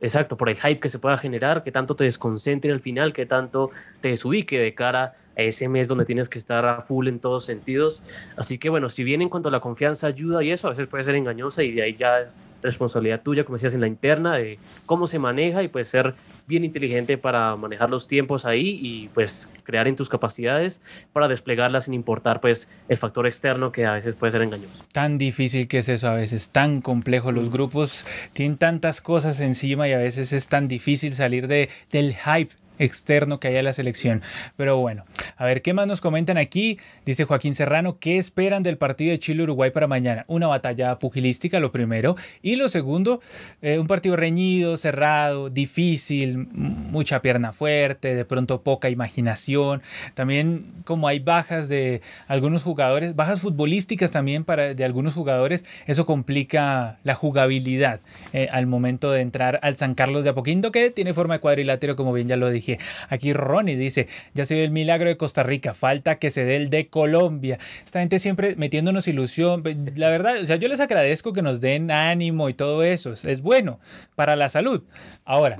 [0.00, 3.26] Exacto, por el hype que se pueda generar, que tanto te desconcentre al final, que
[3.26, 3.70] tanto
[4.00, 8.02] te desubique de cara ese mes donde tienes que estar a full en todos sentidos.
[8.36, 10.86] Así que bueno, si bien en cuanto a la confianza ayuda y eso, a veces
[10.86, 14.36] puede ser engañosa y de ahí ya es responsabilidad tuya, como decías, en la interna,
[14.36, 16.14] de cómo se maneja y pues ser
[16.46, 20.80] bien inteligente para manejar los tiempos ahí y pues crear en tus capacidades
[21.12, 24.82] para desplegarlas sin importar pues el factor externo que a veces puede ser engañoso.
[24.92, 27.32] Tan difícil que es eso a veces, tan complejo.
[27.32, 32.14] Los grupos tienen tantas cosas encima y a veces es tan difícil salir de, del
[32.14, 34.22] hype externo que haya la selección.
[34.56, 35.04] Pero bueno,
[35.36, 36.78] a ver, ¿qué más nos comentan aquí?
[37.04, 40.24] Dice Joaquín Serrano, ¿qué esperan del partido de Chile-Uruguay para mañana?
[40.26, 42.16] Una batalla pugilística, lo primero.
[42.42, 43.20] Y lo segundo,
[43.62, 49.82] eh, un partido reñido, cerrado, difícil, mucha pierna fuerte, de pronto poca imaginación.
[50.14, 56.06] También como hay bajas de algunos jugadores, bajas futbolísticas también para, de algunos jugadores, eso
[56.06, 58.00] complica la jugabilidad
[58.32, 61.96] eh, al momento de entrar al San Carlos de Apoquindo, que tiene forma de cuadrilátero,
[61.96, 62.63] como bien ya lo dije
[63.08, 66.56] Aquí Ronnie dice, ya se ve el milagro de Costa Rica, falta que se dé
[66.56, 67.58] el de Colombia.
[67.84, 69.62] Esta gente siempre metiéndonos ilusión.
[69.96, 73.12] La verdad, o sea, yo les agradezco que nos den ánimo y todo eso.
[73.12, 73.80] Es bueno
[74.14, 74.82] para la salud.
[75.24, 75.56] Ahora,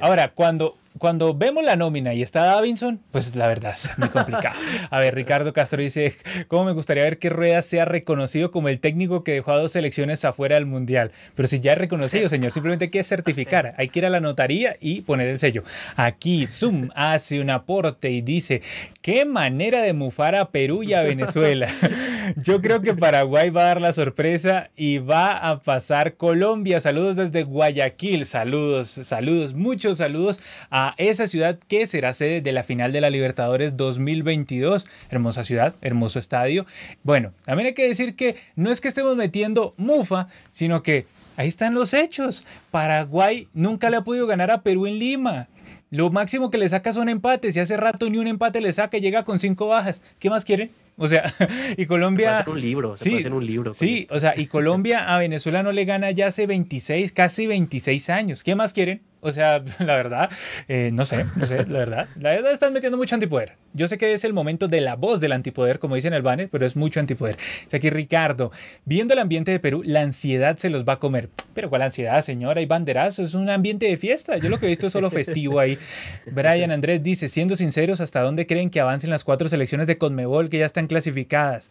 [0.00, 4.58] ahora cuando cuando vemos la nómina y está Davinson, pues la verdad es muy complicado.
[4.90, 6.14] A ver, Ricardo Castro dice,
[6.48, 9.72] ¿cómo me gustaría ver que Rueda sea reconocido como el técnico que dejó a dos
[9.72, 11.12] selecciones afuera del Mundial?
[11.34, 14.20] Pero si ya es reconocido, señor, simplemente hay que certificar, hay que ir a la
[14.20, 15.62] notaría y poner el sello.
[15.96, 18.62] Aquí Zoom hace un aporte y dice,
[19.02, 21.68] qué manera de mufar a Perú y a Venezuela.
[22.36, 26.80] Yo creo que Paraguay va a dar la sorpresa y va a pasar Colombia.
[26.80, 30.40] Saludos desde Guayaquil, saludos, saludos, muchos saludos
[30.70, 34.86] a esa ciudad que será sede de la final de la Libertadores 2022.
[35.10, 36.66] Hermosa ciudad, hermoso estadio.
[37.02, 41.48] Bueno, también hay que decir que no es que estemos metiendo mufa, sino que ahí
[41.48, 42.44] están los hechos.
[42.70, 45.48] Paraguay nunca le ha podido ganar a Perú en Lima.
[45.90, 48.98] Lo máximo que le saca son empates y hace rato ni un empate le saca
[48.98, 50.02] y llega con cinco bajas.
[50.18, 50.70] ¿Qué más quiere?
[50.98, 51.32] O sea,
[51.76, 52.44] y Colombia...
[52.44, 53.72] Se un libro, se sí, un libro.
[53.72, 58.10] Sí, o sea, y Colombia a Venezuela no le gana ya hace 26, casi 26
[58.10, 58.42] años.
[58.42, 59.00] ¿Qué más quieren?
[59.20, 60.30] O sea, la verdad,
[60.68, 62.08] eh, no sé, no sé, la verdad.
[62.18, 63.56] La verdad están metiendo mucho antipoder.
[63.74, 66.22] Yo sé que es el momento de la voz del antipoder, como dice en el
[66.22, 67.36] banner, pero es mucho antipoder.
[67.66, 68.50] O sea, aquí Ricardo,
[68.84, 71.28] viendo el ambiente de Perú, la ansiedad se los va a comer.
[71.54, 72.60] Pero ¿cuál ansiedad, señora?
[72.60, 74.38] Hay banderazos, es un ambiente de fiesta.
[74.38, 75.78] Yo lo que he visto es solo festivo ahí.
[76.26, 80.48] Brian Andrés dice, siendo sinceros, ¿hasta dónde creen que avancen las cuatro selecciones de Conmebol
[80.48, 81.70] que ya están clasificadas?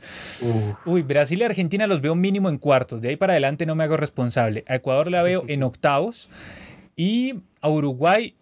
[0.85, 3.01] Uy, Brasil y Argentina los veo mínimo en cuartos.
[3.01, 4.63] De ahí para adelante no me hago responsable.
[4.67, 6.29] A Ecuador la veo en octavos.
[6.97, 8.35] Y a Uruguay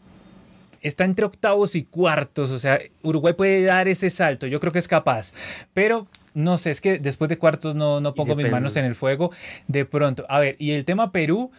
[0.81, 4.79] está entre octavos y cuartos, o sea, Uruguay puede dar ese salto, yo creo que
[4.79, 5.33] es capaz,
[5.73, 8.95] pero no sé, es que después de cuartos no, no pongo mis manos en el
[8.95, 9.31] fuego
[9.67, 10.25] de pronto.
[10.29, 11.51] A ver, y el tema Perú,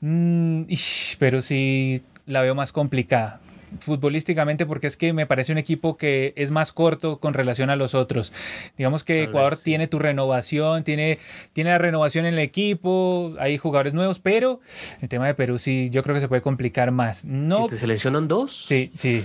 [0.00, 0.62] mm,
[1.18, 3.40] pero sí la veo más complicada
[3.80, 7.76] futbolísticamente porque es que me parece un equipo que es más corto con relación a
[7.76, 8.32] los otros.
[8.76, 11.18] Digamos que Ecuador tiene tu renovación, tiene,
[11.52, 14.60] tiene la renovación en el equipo, hay jugadores nuevos, pero
[15.00, 17.24] el tema de Perú sí, yo creo que se puede complicar más.
[17.24, 18.66] No, ¿Si te seleccionan dos?
[18.66, 19.24] Sí, sí.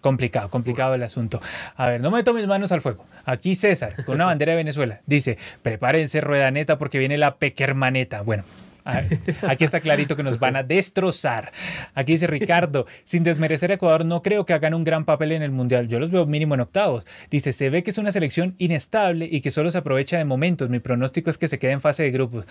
[0.00, 1.40] Complicado, complicado el asunto.
[1.76, 3.06] A ver, no meto mis manos al fuego.
[3.24, 8.20] Aquí César, con una bandera de Venezuela, dice, prepárense rueda neta porque viene la pequermaneta.
[8.20, 8.44] Bueno,
[8.84, 11.52] Aquí está clarito que nos van a destrozar.
[11.94, 15.42] Aquí dice Ricardo, sin desmerecer a Ecuador, no creo que hagan un gran papel en
[15.42, 15.88] el Mundial.
[15.88, 17.06] Yo los veo mínimo en octavos.
[17.30, 20.68] Dice, se ve que es una selección inestable y que solo se aprovecha de momentos.
[20.68, 22.46] Mi pronóstico es que se quede en fase de grupos.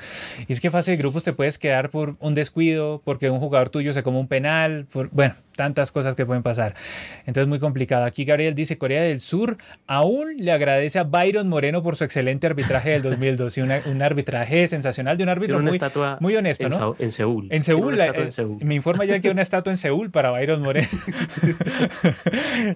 [0.48, 3.70] Y es que fase de grupos te puedes quedar por un descuido, porque un jugador
[3.70, 4.88] tuyo se come un penal.
[4.92, 6.76] Por, bueno, tantas cosas que pueden pasar.
[7.26, 8.06] Entonces muy complicado.
[8.06, 12.48] Aquí Gabriel dice, Corea del Sur aún le agradece a Byron Moreno por su excelente
[12.48, 15.80] arbitraje del 2002 y un arbitraje sensacional de un árbitro muy,
[16.20, 16.96] muy honesto, ¿no?
[17.00, 17.48] En Seúl.
[17.52, 18.58] En Seúl, en Seúl.
[18.62, 20.88] Me informa ya que hay una estatua en Seúl para Byron Moreno.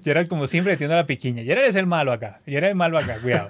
[0.03, 1.43] Gerald como siempre metiendo la piquiña.
[1.43, 2.41] Gerald es el malo acá.
[2.45, 3.49] Gerald es el malo acá, cuidado.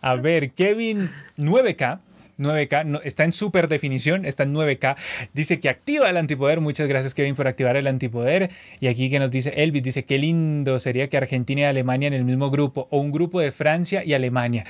[0.00, 2.00] a ver, Kevin 9K
[2.40, 4.96] 9K, está en super definición, está en 9K.
[5.32, 6.60] Dice que activa el antipoder.
[6.60, 8.50] Muchas gracias, Kevin, por activar el antipoder.
[8.80, 12.14] Y aquí que nos dice Elvis, dice qué lindo sería que Argentina y Alemania en
[12.14, 14.64] el mismo grupo, o un grupo de Francia y Alemania.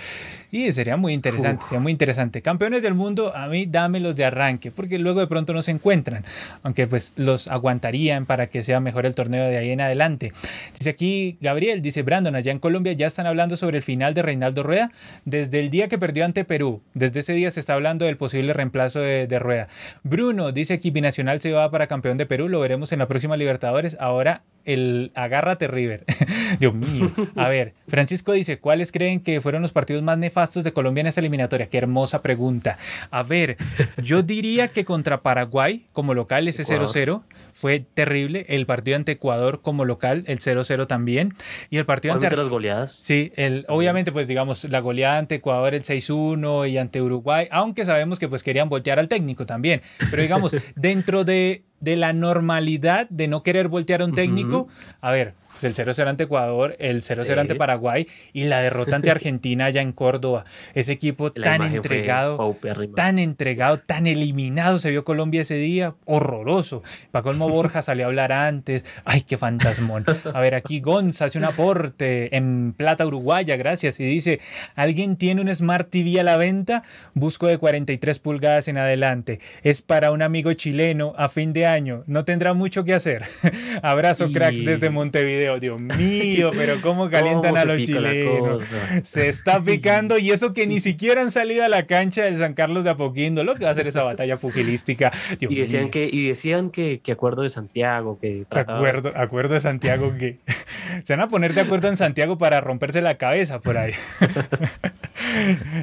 [0.50, 2.42] Y sería muy interesante, sería muy interesante.
[2.42, 6.24] Campeones del mundo, a mí dámelos de arranque, porque luego de pronto no se encuentran,
[6.62, 10.32] aunque pues los aguantarían para que sea mejor el torneo de ahí en adelante.
[10.76, 14.22] Dice aquí Gabriel, dice Brandon, allá en Colombia ya están hablando sobre el final de
[14.22, 14.92] Reinaldo Rueda
[15.24, 16.82] desde el día que perdió ante Perú.
[16.94, 19.68] Desde ese día se está hablando del posible reemplazo de, Rueda.
[20.02, 23.36] Bruno dice que Binacional se va para campeón de Perú, lo veremos en la próxima
[23.36, 23.96] Libertadores.
[24.00, 26.04] Ahora el agárrate River.
[26.60, 27.10] Dios mío.
[27.36, 31.06] A ver, Francisco dice, ¿cuáles creen que fueron los partidos más nefastos de Colombia en
[31.06, 31.68] esta eliminatoria?
[31.68, 32.78] Qué hermosa pregunta.
[33.10, 33.56] A ver,
[34.02, 38.46] yo diría que contra Paraguay como local ese 0-0 fue terrible.
[38.48, 41.34] El partido ante Ecuador como local, el 0-0 también.
[41.68, 42.34] Y el partido ante...
[42.34, 42.92] las goleadas.
[42.92, 47.84] Sí, el, obviamente pues digamos la goleada ante Ecuador el 6-1 y ante Uruguay, aunque
[47.84, 49.82] sabemos que pues querían voltear al técnico también.
[50.10, 54.68] Pero digamos, dentro de, de la normalidad de no querer voltear a un técnico,
[55.00, 59.10] a ver, pues, el 0-0 ante Ecuador, el 0-0 ante Paraguay y la derrota ante
[59.10, 60.44] Argentina allá en Córdoba.
[60.74, 62.56] Ese equipo tan entregado,
[62.94, 66.82] tan entregado, tan eliminado se vio Colombia ese día, horroroso.
[67.10, 68.84] Paco Olmo Borja salió a hablar antes.
[69.04, 70.04] Ay, qué fantasmón.
[70.32, 74.00] A ver, aquí Gonza hace un aporte en plata uruguaya, gracias.
[74.00, 74.40] Y dice,
[74.74, 76.82] ¿alguien tiene un Smart TV a la venta?
[77.14, 79.40] Busco de 43 pulgadas en adelante.
[79.62, 82.04] Es para un amigo chileno a fin de año.
[82.06, 83.24] No tendrá mucho que hacer.
[83.82, 85.49] Abrazo, cracks, desde Montevideo.
[85.58, 88.62] Dios mío, pero cómo calientan a los chilenos.
[89.02, 92.54] Se está picando y eso que ni siquiera han salido a la cancha del San
[92.54, 95.12] Carlos de Apoquindo, lo que va a ser esa batalla pugilística.
[95.38, 100.38] y decían que y decían que, acuerdo de Santiago, que acuerdo, acuerdo de Santiago que
[101.02, 103.92] se van a poner de acuerdo en Santiago para romperse la cabeza por ahí.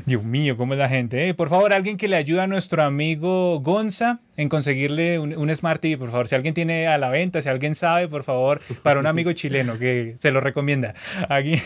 [0.05, 1.29] Dios mío, cómo es la gente.
[1.29, 1.33] Eh?
[1.33, 5.81] Por favor, alguien que le ayude a nuestro amigo Gonza en conseguirle un, un Smart
[5.81, 6.27] TV, por favor.
[6.27, 9.79] Si alguien tiene a la venta, si alguien sabe, por favor, para un amigo chileno
[9.79, 10.93] que se lo recomienda.
[11.29, 11.61] Aquí,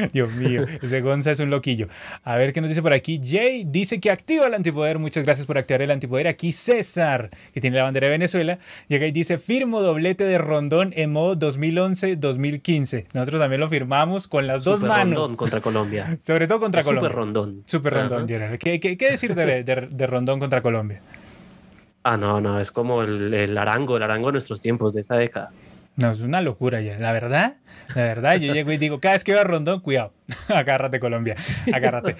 [0.12, 1.88] Dios mío, ese Gonza es un loquillo.
[2.24, 3.20] A ver qué nos dice por aquí.
[3.24, 4.98] Jay dice que activa el antipoder.
[4.98, 6.28] Muchas gracias por activar el antipoder.
[6.28, 10.92] Aquí César, que tiene la bandera de Venezuela, llega y dice: Firmo doblete de Rondón
[10.96, 13.06] en modo 2011-2015.
[13.12, 15.18] Nosotros también lo firmamos con las dos manos.
[15.18, 16.18] Rondón contra Colombia.
[16.22, 17.08] Sobre todo contra Colombia.
[17.08, 17.62] Super Rondón.
[17.66, 18.26] Super Rondón,
[18.58, 21.00] ¿Qué, qué, decir de, de, Rondón contra Colombia?
[22.02, 25.16] Ah, no, no, es como el, el arango, el arango de nuestros tiempos, de esta
[25.16, 25.50] década.
[26.00, 26.98] No, es una locura ya.
[26.98, 27.56] La verdad,
[27.94, 30.14] la verdad, yo llego y digo, cada vez que veo Rondón, cuidado,
[30.48, 31.36] agárrate Colombia,
[31.74, 32.16] agárrate.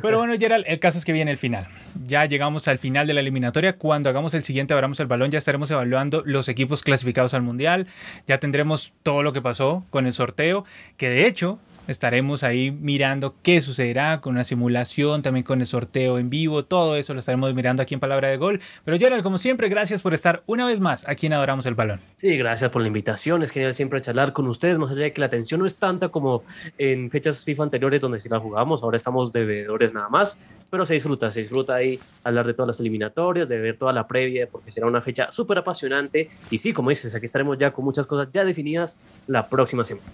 [0.00, 1.66] Pero bueno, Gerald, el caso es que viene el final.
[2.06, 3.78] Ya llegamos al final de la eliminatoria.
[3.78, 7.88] Cuando hagamos el siguiente, abramos el balón, ya estaremos evaluando los equipos clasificados al Mundial.
[8.28, 10.64] Ya tendremos todo lo que pasó con el sorteo,
[10.96, 11.58] que de hecho
[11.88, 16.96] Estaremos ahí mirando qué sucederá con una simulación, también con el sorteo en vivo, todo
[16.96, 18.60] eso lo estaremos mirando aquí en Palabra de Gol.
[18.84, 22.00] Pero Gerald, como siempre, gracias por estar una vez más aquí en Adoramos el Balón.
[22.16, 23.44] Sí, gracias por la invitación.
[23.44, 26.08] Es genial siempre charlar con ustedes, más allá de que la atención no es tanta
[26.08, 26.42] como
[26.76, 28.82] en fechas FIFA anteriores donde sí la jugamos.
[28.82, 32.66] Ahora estamos de bebedores nada más, pero se disfruta, se disfruta ahí hablar de todas
[32.66, 36.28] las eliminatorias, de ver toda la previa, porque será una fecha súper apasionante.
[36.50, 40.10] Y sí, como dices, aquí estaremos ya con muchas cosas ya definidas la próxima semana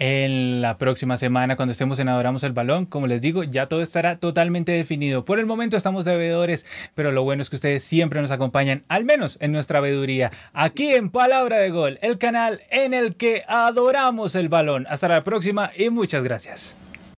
[0.00, 2.86] en la próxima semana cuando estemos en Adoramos el Balón.
[2.86, 5.24] Como les digo, ya todo estará totalmente definido.
[5.24, 8.82] Por el momento estamos de veedores, pero lo bueno es que ustedes siempre nos acompañan,
[8.88, 13.44] al menos en nuestra veeduría, aquí en Palabra de Gol, el canal en el que
[13.46, 14.86] adoramos el balón.
[14.88, 16.76] Hasta la próxima y muchas gracias.